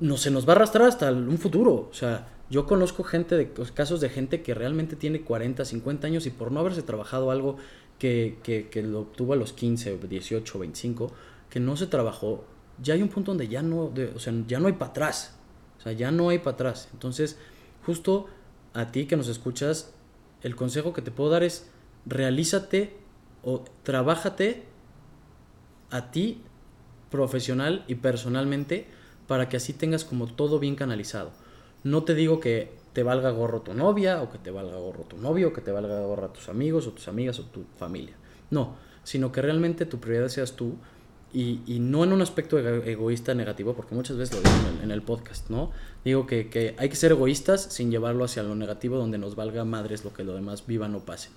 no 0.00 0.16
se 0.16 0.30
nos 0.30 0.48
va 0.48 0.52
a 0.52 0.56
arrastrar 0.56 0.88
hasta 0.88 1.10
un 1.12 1.38
futuro. 1.38 1.88
O 1.90 1.94
sea, 1.94 2.28
yo 2.50 2.66
conozco 2.66 3.04
gente 3.04 3.36
de 3.36 3.52
casos 3.74 4.00
de 4.00 4.08
gente 4.08 4.42
que 4.42 4.54
realmente 4.54 4.96
tiene 4.96 5.22
40, 5.22 5.64
50 5.64 6.06
años 6.06 6.26
y 6.26 6.30
por 6.30 6.52
no 6.52 6.60
haberse 6.60 6.82
trabajado 6.82 7.30
algo 7.30 7.56
que, 7.98 8.38
que, 8.42 8.68
que 8.68 8.82
lo 8.82 9.00
obtuvo 9.00 9.32
a 9.32 9.36
los 9.36 9.52
15, 9.52 9.98
18, 10.08 10.58
25, 10.58 11.12
que 11.50 11.60
no 11.60 11.76
se 11.76 11.88
trabajó, 11.88 12.44
ya 12.82 12.94
hay 12.94 13.02
un 13.02 13.08
punto 13.08 13.32
donde 13.32 13.48
ya 13.48 13.62
no, 13.62 13.92
o 14.14 14.18
sea, 14.18 14.32
ya 14.46 14.60
no 14.60 14.66
hay 14.66 14.74
para 14.74 14.90
atrás. 14.90 15.36
O 15.78 15.80
sea, 15.80 15.92
ya 15.92 16.10
no 16.10 16.28
hay 16.28 16.38
para 16.38 16.54
atrás. 16.54 16.88
Entonces, 16.92 17.38
justo 17.84 18.26
a 18.74 18.90
ti 18.90 19.06
que 19.06 19.16
nos 19.16 19.28
escuchas, 19.28 19.92
el 20.42 20.56
consejo 20.56 20.92
que 20.92 21.02
te 21.02 21.10
puedo 21.10 21.30
dar 21.30 21.42
es 21.42 21.70
realízate 22.06 22.96
o 23.42 23.64
trabájate 23.82 24.64
a 25.90 26.10
ti 26.10 26.42
profesional 27.10 27.84
y 27.88 27.96
personalmente 27.96 28.86
para 29.26 29.48
que 29.48 29.56
así 29.56 29.72
tengas 29.72 30.04
como 30.04 30.26
todo 30.26 30.58
bien 30.58 30.74
canalizado. 30.74 31.30
No 31.84 32.04
te 32.04 32.14
digo 32.14 32.40
que 32.40 32.72
te 32.92 33.02
valga 33.02 33.30
gorro 33.30 33.60
tu 33.62 33.74
novia 33.74 34.22
o 34.22 34.30
que 34.30 34.38
te 34.38 34.50
valga 34.50 34.76
gorro 34.76 35.04
tu 35.04 35.16
novio 35.16 35.48
o 35.48 35.52
que 35.52 35.60
te 35.60 35.70
valga 35.70 36.00
gorro 36.00 36.30
tus 36.30 36.48
amigos 36.48 36.86
o 36.86 36.92
tus 36.92 37.08
amigas 37.08 37.38
o 37.38 37.44
tu 37.44 37.64
familia. 37.78 38.16
No, 38.50 38.76
sino 39.04 39.30
que 39.30 39.42
realmente 39.42 39.86
tu 39.86 40.00
prioridad 40.00 40.28
seas 40.28 40.52
tú 40.52 40.76
y, 41.32 41.60
y 41.66 41.78
no 41.78 42.04
en 42.04 42.12
un 42.12 42.22
aspecto 42.22 42.58
ego- 42.58 42.82
egoísta 42.84 43.34
negativo, 43.34 43.74
porque 43.74 43.94
muchas 43.94 44.16
veces 44.16 44.36
lo 44.36 44.42
digo 44.42 44.68
en 44.68 44.76
el, 44.78 44.84
en 44.84 44.90
el 44.90 45.02
podcast, 45.02 45.50
¿no? 45.50 45.70
Digo 46.04 46.26
que, 46.26 46.48
que 46.48 46.74
hay 46.78 46.88
que 46.88 46.96
ser 46.96 47.12
egoístas 47.12 47.62
sin 47.62 47.90
llevarlo 47.90 48.24
hacia 48.24 48.42
lo 48.42 48.54
negativo 48.54 48.96
donde 48.96 49.18
nos 49.18 49.36
valga 49.36 49.64
madres 49.64 50.04
lo 50.04 50.12
que 50.14 50.24
lo 50.24 50.34
demás 50.34 50.66
vivan 50.66 50.94
o 50.94 51.00
pasen. 51.00 51.32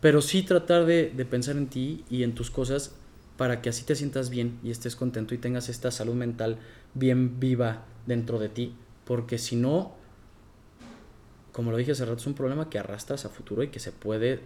Pero 0.00 0.20
sí 0.20 0.42
tratar 0.42 0.84
de, 0.84 1.10
de 1.10 1.24
pensar 1.24 1.56
en 1.56 1.66
ti 1.68 2.04
y 2.10 2.22
en 2.22 2.34
tus 2.34 2.50
cosas 2.50 2.94
para 3.36 3.60
que 3.62 3.68
así 3.70 3.84
te 3.84 3.96
sientas 3.96 4.30
bien 4.30 4.58
y 4.62 4.70
estés 4.70 4.96
contento 4.96 5.34
y 5.34 5.38
tengas 5.38 5.68
esta 5.68 5.90
salud 5.90 6.14
mental 6.14 6.58
bien 6.94 7.40
viva 7.40 7.84
dentro 8.06 8.38
de 8.38 8.48
ti. 8.48 8.74
Porque 9.04 9.38
si 9.38 9.56
no, 9.56 9.94
como 11.52 11.70
lo 11.70 11.76
dije 11.76 11.92
hace 11.92 12.04
rato, 12.04 12.18
es 12.18 12.26
un 12.26 12.34
problema 12.34 12.70
que 12.70 12.78
arrastras 12.78 13.24
a 13.24 13.28
futuro 13.28 13.62
y 13.62 13.68
que 13.68 13.80
se 13.80 13.92
puede 13.92 14.40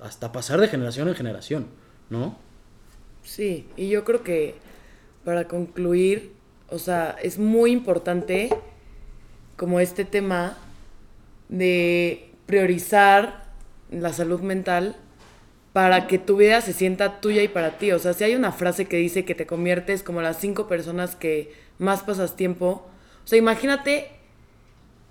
hasta 0.00 0.32
pasar 0.32 0.60
de 0.60 0.68
generación 0.68 1.08
en 1.08 1.14
generación, 1.14 1.66
¿no? 2.10 2.36
Sí, 3.24 3.66
y 3.76 3.88
yo 3.88 4.04
creo 4.04 4.22
que 4.22 4.54
para 5.24 5.48
concluir, 5.48 6.32
o 6.68 6.78
sea, 6.78 7.16
es 7.22 7.38
muy 7.38 7.72
importante 7.72 8.50
como 9.56 9.80
este 9.80 10.04
tema 10.04 10.58
de 11.48 12.30
priorizar 12.46 13.44
la 13.90 14.12
salud 14.12 14.40
mental 14.40 14.96
para 15.72 16.06
que 16.06 16.18
tu 16.18 16.36
vida 16.36 16.60
se 16.60 16.72
sienta 16.72 17.20
tuya 17.20 17.42
y 17.42 17.48
para 17.48 17.78
ti. 17.78 17.92
O 17.92 17.98
sea, 17.98 18.12
si 18.12 18.24
hay 18.24 18.34
una 18.34 18.52
frase 18.52 18.84
que 18.84 18.98
dice 18.98 19.24
que 19.24 19.34
te 19.34 19.46
conviertes 19.46 20.02
como 20.02 20.20
las 20.20 20.38
cinco 20.38 20.68
personas 20.68 21.16
que 21.16 21.52
más 21.78 22.02
pasas 22.02 22.36
tiempo, 22.36 22.86
o 23.24 23.26
sea, 23.26 23.38
imagínate 23.38 24.10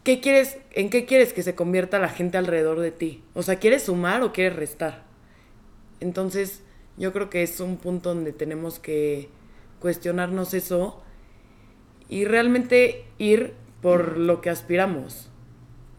qué 0.04 0.19
quieres, 0.19 0.58
en 0.73 0.89
qué 0.89 1.06
quieres 1.06 1.34
que 1.34 1.43
se 1.43 1.56
convierta 1.56 1.97
la 1.97 2.10
gente 2.10 2.38
alrededor 2.38 2.80
de 2.80 2.91
ti. 2.91 3.23
O 3.34 3.41
sea, 3.41 3.56
¿quieres 3.58 3.84
sumar 3.84 4.21
o 4.21 4.32
quieres 4.32 4.56
restar? 4.56 5.04
Entonces, 5.99 6.62
yo 6.97 7.12
creo 7.13 7.29
que 7.29 7.43
es 7.43 7.60
un 7.60 7.77
punto 7.77 8.13
donde 8.13 8.34
tenemos 8.34 8.79
que 8.79 9.29
cuestionarnos 9.79 10.53
eso 10.53 11.01
y 12.10 12.25
realmente 12.25 13.06
ir 13.17 13.53
por 13.82 14.17
lo 14.17 14.41
que 14.41 14.49
aspiramos. 14.49 15.29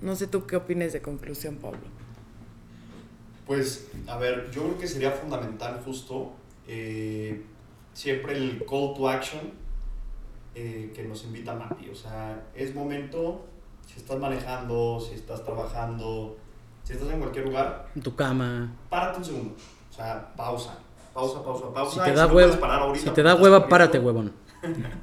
No 0.00 0.16
sé 0.16 0.26
tú 0.26 0.46
qué 0.46 0.56
opines 0.56 0.92
de 0.92 1.02
conclusión, 1.02 1.56
Pablo. 1.56 1.80
Pues, 3.46 3.88
a 4.06 4.16
ver, 4.16 4.50
yo 4.50 4.62
creo 4.62 4.78
que 4.78 4.86
sería 4.86 5.10
fundamental 5.10 5.80
justo 5.84 6.32
eh, 6.66 7.42
siempre 7.92 8.36
el 8.36 8.64
call 8.64 8.94
to 8.96 9.08
action 9.08 9.40
eh, 10.54 10.92
que 10.94 11.02
nos 11.04 11.24
invita 11.24 11.54
Mati. 11.54 11.88
O 11.90 11.94
sea, 11.94 12.46
es 12.54 12.74
momento, 12.74 13.44
si 13.86 13.98
estás 13.98 14.18
manejando, 14.18 14.98
si 15.00 15.14
estás 15.14 15.44
trabajando, 15.44 16.38
si 16.84 16.94
estás 16.94 17.10
en 17.10 17.18
cualquier 17.18 17.46
lugar, 17.46 17.90
En 17.94 18.02
tu 18.02 18.14
cama. 18.14 18.72
párate 18.88 19.18
un 19.18 19.24
segundo. 19.24 19.54
O 19.94 19.96
sea, 19.96 20.34
pausa, 20.34 20.76
pausa, 21.14 21.44
pausa, 21.44 21.72
pausa. 21.72 22.04
Si 22.04 22.10
te 22.10 22.16
da 22.16 22.26
no 22.26 22.34
hueva, 22.34 22.48
puedes 22.48 22.56
parar 22.56 22.80
ahorita 22.82 22.98
si 22.98 23.04
te 23.04 23.10
porque 23.10 23.22
da 23.22 23.34
hueva, 23.36 23.68
párate, 23.68 23.98
huevón. 24.00 24.32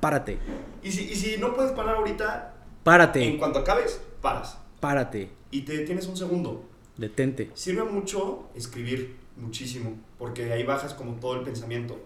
Párate. 0.01 0.37
Y 0.83 0.91
si, 0.91 1.03
y 1.03 1.15
si 1.15 1.37
no 1.37 1.53
puedes 1.55 1.71
parar 1.71 1.95
ahorita, 1.95 2.53
en 2.55 2.83
Párate. 2.83 3.37
cuanto 3.37 3.59
acabes, 3.59 4.01
paras. 4.21 4.57
Párate. 4.81 5.31
Y 5.49 5.61
te 5.61 5.77
detienes 5.77 6.07
un 6.07 6.17
segundo. 6.17 6.65
Detente. 6.97 7.51
Sirve 7.53 7.83
mucho 7.85 8.49
escribir, 8.53 9.15
muchísimo, 9.37 9.93
porque 10.19 10.51
ahí 10.51 10.63
bajas 10.63 10.93
como 10.93 11.13
todo 11.13 11.35
el 11.35 11.43
pensamiento. 11.43 11.97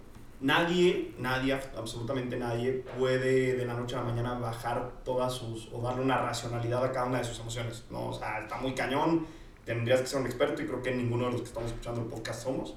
Nadie, 0.41 1.15
nadie, 1.17 1.53
absolutamente 1.75 2.37
nadie 2.37 2.83
puede 2.99 3.55
de 3.55 3.65
la 3.65 3.73
noche 3.73 3.95
a 3.95 3.99
la 3.99 4.05
mañana 4.05 4.37
bajar 4.37 4.91
todas 5.03 5.33
sus, 5.33 5.69
o 5.73 5.81
darle 5.81 6.03
una 6.03 6.17
racionalidad 6.17 6.83
a 6.83 6.91
cada 6.91 7.07
una 7.07 7.17
de 7.17 7.23
sus 7.23 7.39
emociones, 7.39 7.85
¿no? 7.89 8.09
O 8.09 8.13
sea, 8.13 8.41
está 8.41 8.57
muy 8.57 8.75
cañón, 8.75 9.25
tendrías 9.65 10.01
que 10.01 10.07
ser 10.07 10.21
un 10.21 10.27
experto 10.27 10.61
y 10.61 10.67
creo 10.67 10.81
que 10.81 10.93
ninguno 10.93 11.25
de 11.25 11.31
los 11.31 11.41
que 11.41 11.47
estamos 11.47 11.71
escuchando 11.71 12.01
el 12.01 12.07
podcast 12.07 12.43
somos. 12.43 12.75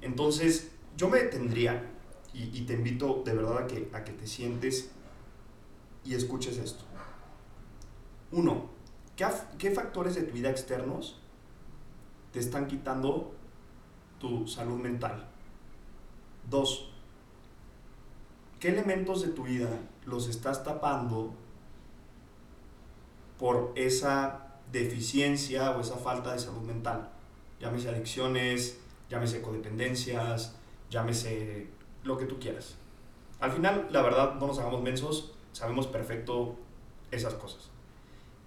Entonces, 0.00 0.72
yo 0.96 1.08
me 1.08 1.18
detendría 1.18 1.92
y, 2.32 2.62
te 2.62 2.74
invito 2.74 3.22
de 3.24 3.32
verdad 3.32 3.58
a 3.58 3.66
que, 3.66 3.88
a 3.92 4.04
que 4.04 4.12
te 4.12 4.26
sientes 4.26 4.90
y 6.04 6.14
escuches 6.14 6.58
esto. 6.58 6.84
Uno, 8.30 8.70
¿qué, 9.16 9.26
qué 9.58 9.70
factores 9.70 10.14
de 10.14 10.22
tu 10.22 10.34
vida 10.34 10.50
externos 10.50 11.20
te 12.32 12.40
están 12.40 12.66
quitando 12.66 13.34
tu 14.18 14.46
salud 14.46 14.78
mental? 14.78 15.28
Dos, 16.50 16.90
¿qué 18.60 18.68
elementos 18.68 19.22
de 19.22 19.28
tu 19.28 19.44
vida 19.44 19.70
los 20.04 20.28
estás 20.28 20.62
tapando 20.62 21.32
por 23.38 23.72
esa 23.76 24.45
deficiencia 24.72 25.70
o 25.72 25.80
esa 25.80 25.96
falta 25.96 26.32
de 26.32 26.38
salud 26.38 26.62
mental? 26.62 27.10
Llámese 27.60 27.88
adicciones, 27.88 28.78
llámese 29.08 29.40
codependencias, 29.40 30.56
llámese 30.90 31.66
lo 32.04 32.16
que 32.16 32.26
tú 32.26 32.38
quieras. 32.38 32.76
Al 33.40 33.52
final, 33.52 33.88
la 33.90 34.02
verdad, 34.02 34.34
no 34.34 34.46
nos 34.46 34.58
hagamos 34.58 34.82
mensos, 34.82 35.34
sabemos 35.52 35.86
perfecto 35.86 36.56
esas 37.10 37.34
cosas. 37.34 37.70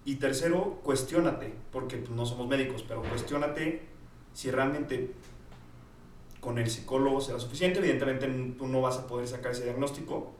Y 0.04 0.16
tercero, 0.16 0.80
cuestiónate, 0.82 1.54
porque 1.70 1.98
pues, 1.98 2.10
no 2.10 2.24
somos 2.26 2.48
médicos, 2.48 2.84
pero 2.86 3.02
cuestiónate 3.02 3.82
si 4.32 4.50
realmente 4.50 5.14
con 6.40 6.58
el 6.58 6.70
psicólogo 6.70 7.20
será 7.20 7.38
suficiente. 7.38 7.78
Evidentemente 7.78 8.26
tú 8.58 8.66
no 8.66 8.80
vas 8.80 8.98
a 8.98 9.06
poder 9.06 9.28
sacar 9.28 9.52
ese 9.52 9.64
diagnóstico, 9.64 10.32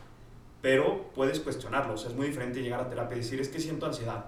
pero 0.62 1.10
puedes 1.14 1.40
cuestionarlo. 1.40 1.94
O 1.94 1.96
sea, 1.96 2.10
es 2.10 2.16
muy 2.16 2.28
diferente 2.28 2.62
llegar 2.62 2.80
a 2.80 2.88
terapia 2.88 3.16
y 3.16 3.20
decir, 3.20 3.40
es 3.40 3.48
que 3.48 3.60
siento 3.60 3.86
ansiedad, 3.86 4.26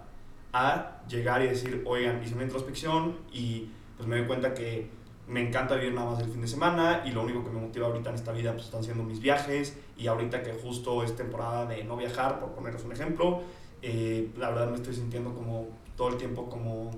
a 0.52 1.02
llegar 1.08 1.42
y 1.42 1.48
decir, 1.48 1.82
oigan, 1.86 2.22
hice 2.22 2.34
una 2.34 2.44
introspección 2.44 3.16
y 3.32 3.70
pues 3.96 4.08
me 4.08 4.18
doy 4.18 4.26
cuenta 4.26 4.54
que 4.54 4.90
me 5.28 5.40
encanta 5.46 5.76
vivir 5.76 5.94
nada 5.94 6.10
más 6.10 6.20
el 6.20 6.28
fin 6.28 6.40
de 6.42 6.48
semana 6.48 7.02
y 7.06 7.12
lo 7.12 7.22
único 7.22 7.44
que 7.44 7.50
me 7.50 7.60
motiva 7.60 7.86
ahorita 7.86 8.10
en 8.10 8.16
esta 8.16 8.32
vida 8.32 8.52
pues 8.52 8.64
están 8.64 8.82
siendo 8.84 9.02
mis 9.04 9.20
viajes 9.20 9.78
y 9.96 10.06
ahorita 10.08 10.42
que 10.42 10.52
justo 10.52 11.02
es 11.04 11.16
temporada 11.16 11.64
de 11.66 11.84
no 11.84 11.96
viajar, 11.96 12.40
por 12.40 12.50
poneros 12.50 12.84
un 12.84 12.92
ejemplo, 12.92 13.40
eh, 13.80 14.30
la 14.36 14.50
verdad 14.50 14.68
me 14.70 14.76
estoy 14.76 14.94
sintiendo 14.94 15.32
como 15.34 15.68
todo 15.96 16.08
el 16.08 16.16
tiempo 16.16 16.48
como 16.48 16.90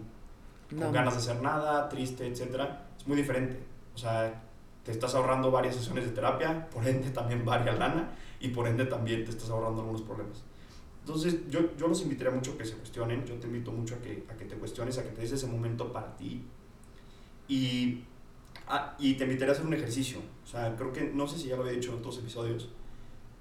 con 0.71 0.81
No. 0.81 0.91
ganas 0.93 1.15
de 1.15 1.21
hacer 1.21 1.43
nada, 1.43 1.89
triste, 1.89 2.27
etcétera, 2.27 2.87
es 2.99 3.07
muy 3.07 3.17
diferente. 3.17 3.59
O 3.95 3.99
sea, 3.99 4.43
te 4.83 4.91
estás 4.91 5.15
ahorrando 5.15 5.51
varias 5.51 5.77
sesiones 5.77 6.05
de 6.05 6.11
terapia, 6.11 6.69
por 6.71 6.87
ende 6.87 7.11
también 7.11 7.45
varias 7.45 7.79
lana 7.79 8.11
y 8.41 8.49
por 8.49 8.67
ende 8.67 8.87
también 8.87 9.25
te 9.25 9.31
estás 9.31 9.51
ahorrando 9.51 9.81
algunos 9.83 10.03
problemas. 10.03 10.43
Entonces, 11.05 11.49
yo, 11.51 11.77
yo 11.77 11.87
los 11.87 12.01
invitaría 12.03 12.33
mucho 12.33 12.53
a 12.53 12.59
que 12.59 12.65
se 12.65 12.75
cuestionen, 12.75 13.27
yo 13.27 13.35
te 13.35 13.47
invito 13.47 13.71
mucho 13.71 13.97
a 13.97 13.99
que, 13.99 14.25
a 14.29 14.37
que 14.37 14.47
te 14.47 14.57
cuestiones, 14.57 14.97
a 14.99 15.03
que 15.03 15.11
te 15.11 15.21
des 15.21 15.33
ese 15.33 15.47
momento 15.47 15.93
para 15.93 16.17
ti 16.17 16.43
y, 17.47 18.05
ah, 18.69 18.97
y 18.99 19.15
te 19.15 19.25
invitaría 19.25 19.53
a 19.53 19.55
hacer 19.55 19.67
un 19.67 19.75
ejercicio. 19.75 20.19
O 20.43 20.47
sea, 20.47 20.75
creo 20.77 20.93
que, 20.93 21.03
no 21.03 21.27
sé 21.29 21.39
si 21.39 21.49
ya 21.49 21.57
lo 21.57 21.63
había 21.63 21.75
dicho 21.75 21.93
en 21.93 21.99
otros 21.99 22.19
episodios, 22.19 22.71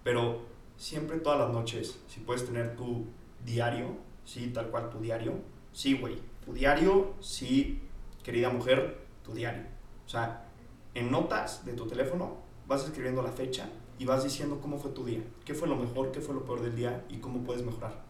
pero 0.03 0.41
siempre 0.75 1.19
todas 1.19 1.39
las 1.39 1.51
noches, 1.51 1.99
si 2.07 2.19
puedes 2.19 2.45
tener 2.45 2.75
tu 2.75 3.05
diario, 3.45 3.97
Sí, 4.25 4.51
tal 4.53 4.69
cual, 4.69 4.89
tu 4.89 4.99
diario. 4.99 5.33
Sí, 5.71 5.97
güey. 5.97 6.17
Tu 6.45 6.53
diario, 6.53 7.13
sí, 7.19 7.81
querida 8.23 8.49
mujer, 8.49 9.05
tu 9.23 9.33
diario. 9.33 9.63
O 10.05 10.09
sea, 10.09 10.49
en 10.93 11.11
notas 11.11 11.65
de 11.65 11.73
tu 11.73 11.87
teléfono 11.87 12.37
vas 12.67 12.83
escribiendo 12.85 13.21
la 13.21 13.31
fecha 13.31 13.69
y 13.99 14.05
vas 14.05 14.23
diciendo 14.23 14.59
cómo 14.61 14.77
fue 14.77 14.91
tu 14.91 15.05
día, 15.05 15.21
qué 15.45 15.53
fue 15.53 15.67
lo 15.67 15.75
mejor, 15.75 16.11
qué 16.11 16.21
fue 16.21 16.33
lo 16.33 16.43
peor 16.43 16.61
del 16.61 16.75
día 16.75 17.05
y 17.09 17.17
cómo 17.17 17.43
puedes 17.43 17.63
mejorar. 17.63 18.01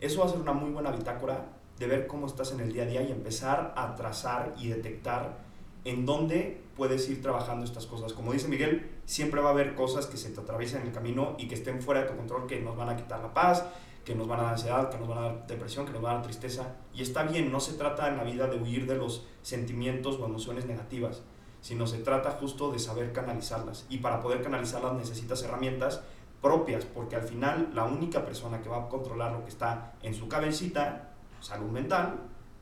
Eso 0.00 0.20
va 0.20 0.26
a 0.26 0.28
ser 0.28 0.40
una 0.40 0.52
muy 0.52 0.70
buena 0.70 0.90
bitácora 0.90 1.46
de 1.78 1.86
ver 1.86 2.06
cómo 2.06 2.26
estás 2.26 2.52
en 2.52 2.60
el 2.60 2.72
día 2.72 2.84
a 2.84 2.86
día 2.86 3.02
y 3.02 3.10
empezar 3.10 3.72
a 3.76 3.94
trazar 3.94 4.54
y 4.58 4.68
detectar 4.68 5.38
en 5.84 6.06
dónde 6.06 6.60
puedes 6.76 7.08
ir 7.08 7.20
trabajando 7.20 7.64
estas 7.64 7.86
cosas. 7.86 8.12
Como 8.12 8.32
dice 8.32 8.48
Miguel, 8.48 8.90
siempre 9.04 9.40
va 9.40 9.48
a 9.48 9.52
haber 9.52 9.74
cosas 9.74 10.06
que 10.06 10.16
se 10.16 10.30
te 10.30 10.40
atraviesen 10.40 10.82
en 10.82 10.88
el 10.88 10.92
camino 10.92 11.36
y 11.38 11.48
que 11.48 11.54
estén 11.54 11.82
fuera 11.82 12.02
de 12.02 12.08
tu 12.08 12.16
control, 12.16 12.46
que 12.46 12.60
nos 12.60 12.76
van 12.76 12.88
a 12.88 12.96
quitar 12.96 13.20
la 13.20 13.34
paz, 13.34 13.64
que 14.04 14.14
nos 14.14 14.28
van 14.28 14.40
a 14.40 14.42
dar 14.44 14.52
ansiedad, 14.52 14.90
que 14.90 14.98
nos 14.98 15.08
van 15.08 15.18
a 15.18 15.22
dar 15.22 15.46
depresión, 15.46 15.86
que 15.86 15.92
nos 15.92 16.02
van 16.02 16.12
a 16.12 16.14
dar 16.16 16.24
tristeza. 16.24 16.74
Y 16.94 17.02
está 17.02 17.24
bien, 17.24 17.50
no 17.50 17.60
se 17.60 17.74
trata 17.74 18.08
en 18.08 18.16
la 18.16 18.24
vida 18.24 18.46
de 18.46 18.56
huir 18.56 18.86
de 18.86 18.96
los 18.96 19.26
sentimientos 19.42 20.18
o 20.18 20.24
emociones 20.26 20.66
negativas, 20.66 21.22
sino 21.64 21.86
se 21.86 21.96
trata 21.96 22.32
justo 22.32 22.70
de 22.70 22.78
saber 22.78 23.14
canalizarlas. 23.14 23.86
Y 23.88 23.96
para 23.96 24.20
poder 24.20 24.42
canalizarlas 24.42 24.92
necesitas 24.92 25.42
herramientas 25.44 26.02
propias, 26.42 26.84
porque 26.84 27.16
al 27.16 27.22
final 27.22 27.70
la 27.72 27.84
única 27.84 28.26
persona 28.26 28.60
que 28.60 28.68
va 28.68 28.82
a 28.82 28.88
controlar 28.90 29.32
lo 29.32 29.44
que 29.44 29.48
está 29.48 29.94
en 30.02 30.12
su 30.12 30.28
cabecita, 30.28 31.14
salud 31.40 31.70
mental, 31.70 32.16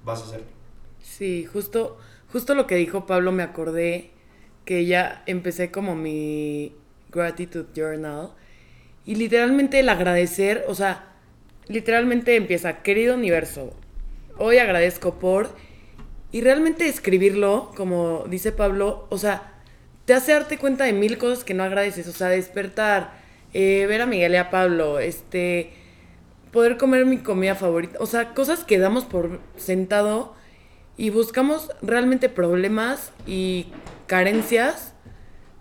vas 0.04 0.22
a 0.22 0.26
ser 0.26 0.42
tú. 0.42 0.52
Sí, 1.00 1.44
justo, 1.44 1.98
justo 2.30 2.54
lo 2.54 2.68
que 2.68 2.76
dijo 2.76 3.04
Pablo 3.04 3.32
me 3.32 3.42
acordé 3.42 4.12
que 4.64 4.86
ya 4.86 5.24
empecé 5.26 5.72
como 5.72 5.96
mi 5.96 6.72
gratitude 7.10 7.66
journal 7.74 8.30
y 9.04 9.16
literalmente 9.16 9.80
el 9.80 9.88
agradecer, 9.88 10.64
o 10.68 10.76
sea, 10.76 11.12
literalmente 11.66 12.36
empieza, 12.36 12.84
querido 12.84 13.16
universo, 13.16 13.74
hoy 14.38 14.58
agradezco 14.58 15.18
por 15.18 15.56
y 16.32 16.40
realmente 16.40 16.88
escribirlo, 16.88 17.70
como 17.76 18.24
dice 18.26 18.52
Pablo, 18.52 19.06
o 19.10 19.18
sea, 19.18 19.52
te 20.06 20.14
hace 20.14 20.32
darte 20.32 20.58
cuenta 20.58 20.84
de 20.84 20.94
mil 20.94 21.18
cosas 21.18 21.44
que 21.44 21.54
no 21.54 21.62
agradeces, 21.62 22.08
o 22.08 22.12
sea, 22.12 22.28
despertar, 22.28 23.12
eh, 23.52 23.84
ver 23.86 24.00
a 24.00 24.06
Miguel 24.06 24.32
y 24.32 24.36
a 24.36 24.50
Pablo, 24.50 24.98
este, 24.98 25.72
poder 26.50 26.78
comer 26.78 27.04
mi 27.04 27.18
comida 27.18 27.54
favorita, 27.54 27.98
o 28.00 28.06
sea, 28.06 28.32
cosas 28.34 28.64
que 28.64 28.78
damos 28.78 29.04
por 29.04 29.40
sentado 29.56 30.34
y 30.96 31.10
buscamos 31.10 31.70
realmente 31.82 32.30
problemas 32.30 33.12
y 33.26 33.66
carencias 34.06 34.94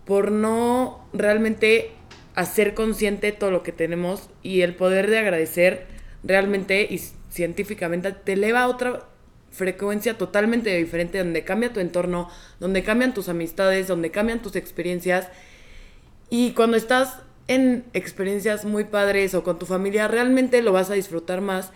por 0.05 0.31
no 0.31 1.05
realmente 1.13 1.91
hacer 2.33 2.73
consciente 2.73 3.33
todo 3.33 3.51
lo 3.51 3.61
que 3.61 3.73
tenemos 3.73 4.29
y 4.41 4.61
el 4.61 4.75
poder 4.75 5.09
de 5.09 5.19
agradecer 5.19 5.87
realmente 6.23 6.87
y 6.89 6.99
científicamente 7.29 8.11
te 8.11 8.33
eleva 8.33 8.63
a 8.63 8.67
otra 8.67 9.10
frecuencia 9.51 10.17
totalmente 10.17 10.75
diferente 10.75 11.17
donde 11.17 11.43
cambia 11.43 11.73
tu 11.73 11.79
entorno, 11.79 12.29
donde 12.59 12.83
cambian 12.83 13.13
tus 13.13 13.29
amistades, 13.29 13.87
donde 13.87 14.09
cambian 14.09 14.41
tus 14.41 14.55
experiencias 14.55 15.27
y 16.29 16.53
cuando 16.53 16.77
estás 16.77 17.19
en 17.47 17.83
experiencias 17.93 18.63
muy 18.63 18.85
padres 18.85 19.35
o 19.35 19.43
con 19.43 19.59
tu 19.59 19.65
familia 19.65 20.07
realmente 20.07 20.61
lo 20.61 20.71
vas 20.71 20.89
a 20.89 20.93
disfrutar 20.93 21.41
más 21.41 21.71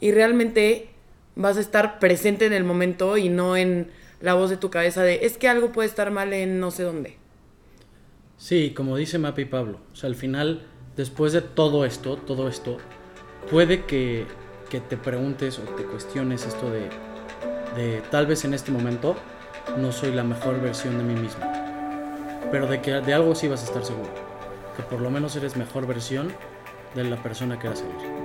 y 0.00 0.12
realmente 0.12 0.88
vas 1.36 1.58
a 1.58 1.60
estar 1.60 1.98
presente 1.98 2.46
en 2.46 2.54
el 2.54 2.64
momento 2.64 3.18
y 3.18 3.28
no 3.28 3.56
en 3.56 3.90
la 4.20 4.34
voz 4.34 4.48
de 4.48 4.56
tu 4.56 4.70
cabeza 4.70 5.02
de 5.02 5.26
es 5.26 5.36
que 5.36 5.48
algo 5.48 5.70
puede 5.70 5.88
estar 5.88 6.10
mal 6.10 6.32
en 6.32 6.58
no 6.58 6.70
sé 6.70 6.82
dónde. 6.82 7.16
Sí, 8.38 8.72
como 8.74 8.96
dice 8.96 9.18
Mapi 9.18 9.44
Pablo, 9.44 9.80
o 9.92 9.96
sea, 9.96 10.08
al 10.08 10.14
final, 10.14 10.62
después 10.96 11.32
de 11.32 11.42
todo 11.42 11.84
esto, 11.84 12.16
todo 12.16 12.48
esto, 12.48 12.78
puede 13.50 13.84
que, 13.84 14.26
que 14.70 14.80
te 14.80 14.96
preguntes 14.96 15.58
o 15.58 15.62
te 15.62 15.82
cuestiones 15.82 16.46
esto 16.46 16.70
de, 16.70 16.88
de 17.76 18.02
tal 18.10 18.26
vez 18.26 18.44
en 18.44 18.54
este 18.54 18.70
momento 18.70 19.16
no 19.76 19.92
soy 19.92 20.12
la 20.12 20.24
mejor 20.24 20.60
versión 20.60 20.98
de 20.98 21.04
mí 21.04 21.20
mismo, 21.20 21.44
pero 22.50 22.66
de 22.66 22.80
que 22.80 22.92
de 22.92 23.14
algo 23.14 23.34
sí 23.34 23.48
vas 23.48 23.62
a 23.62 23.66
estar 23.66 23.84
seguro, 23.84 24.10
que 24.76 24.82
por 24.82 25.00
lo 25.00 25.10
menos 25.10 25.36
eres 25.36 25.56
mejor 25.56 25.86
versión 25.86 26.32
de 26.94 27.04
la 27.04 27.16
persona 27.16 27.58
que 27.58 27.66
eras 27.66 27.82
ayer. 27.82 28.17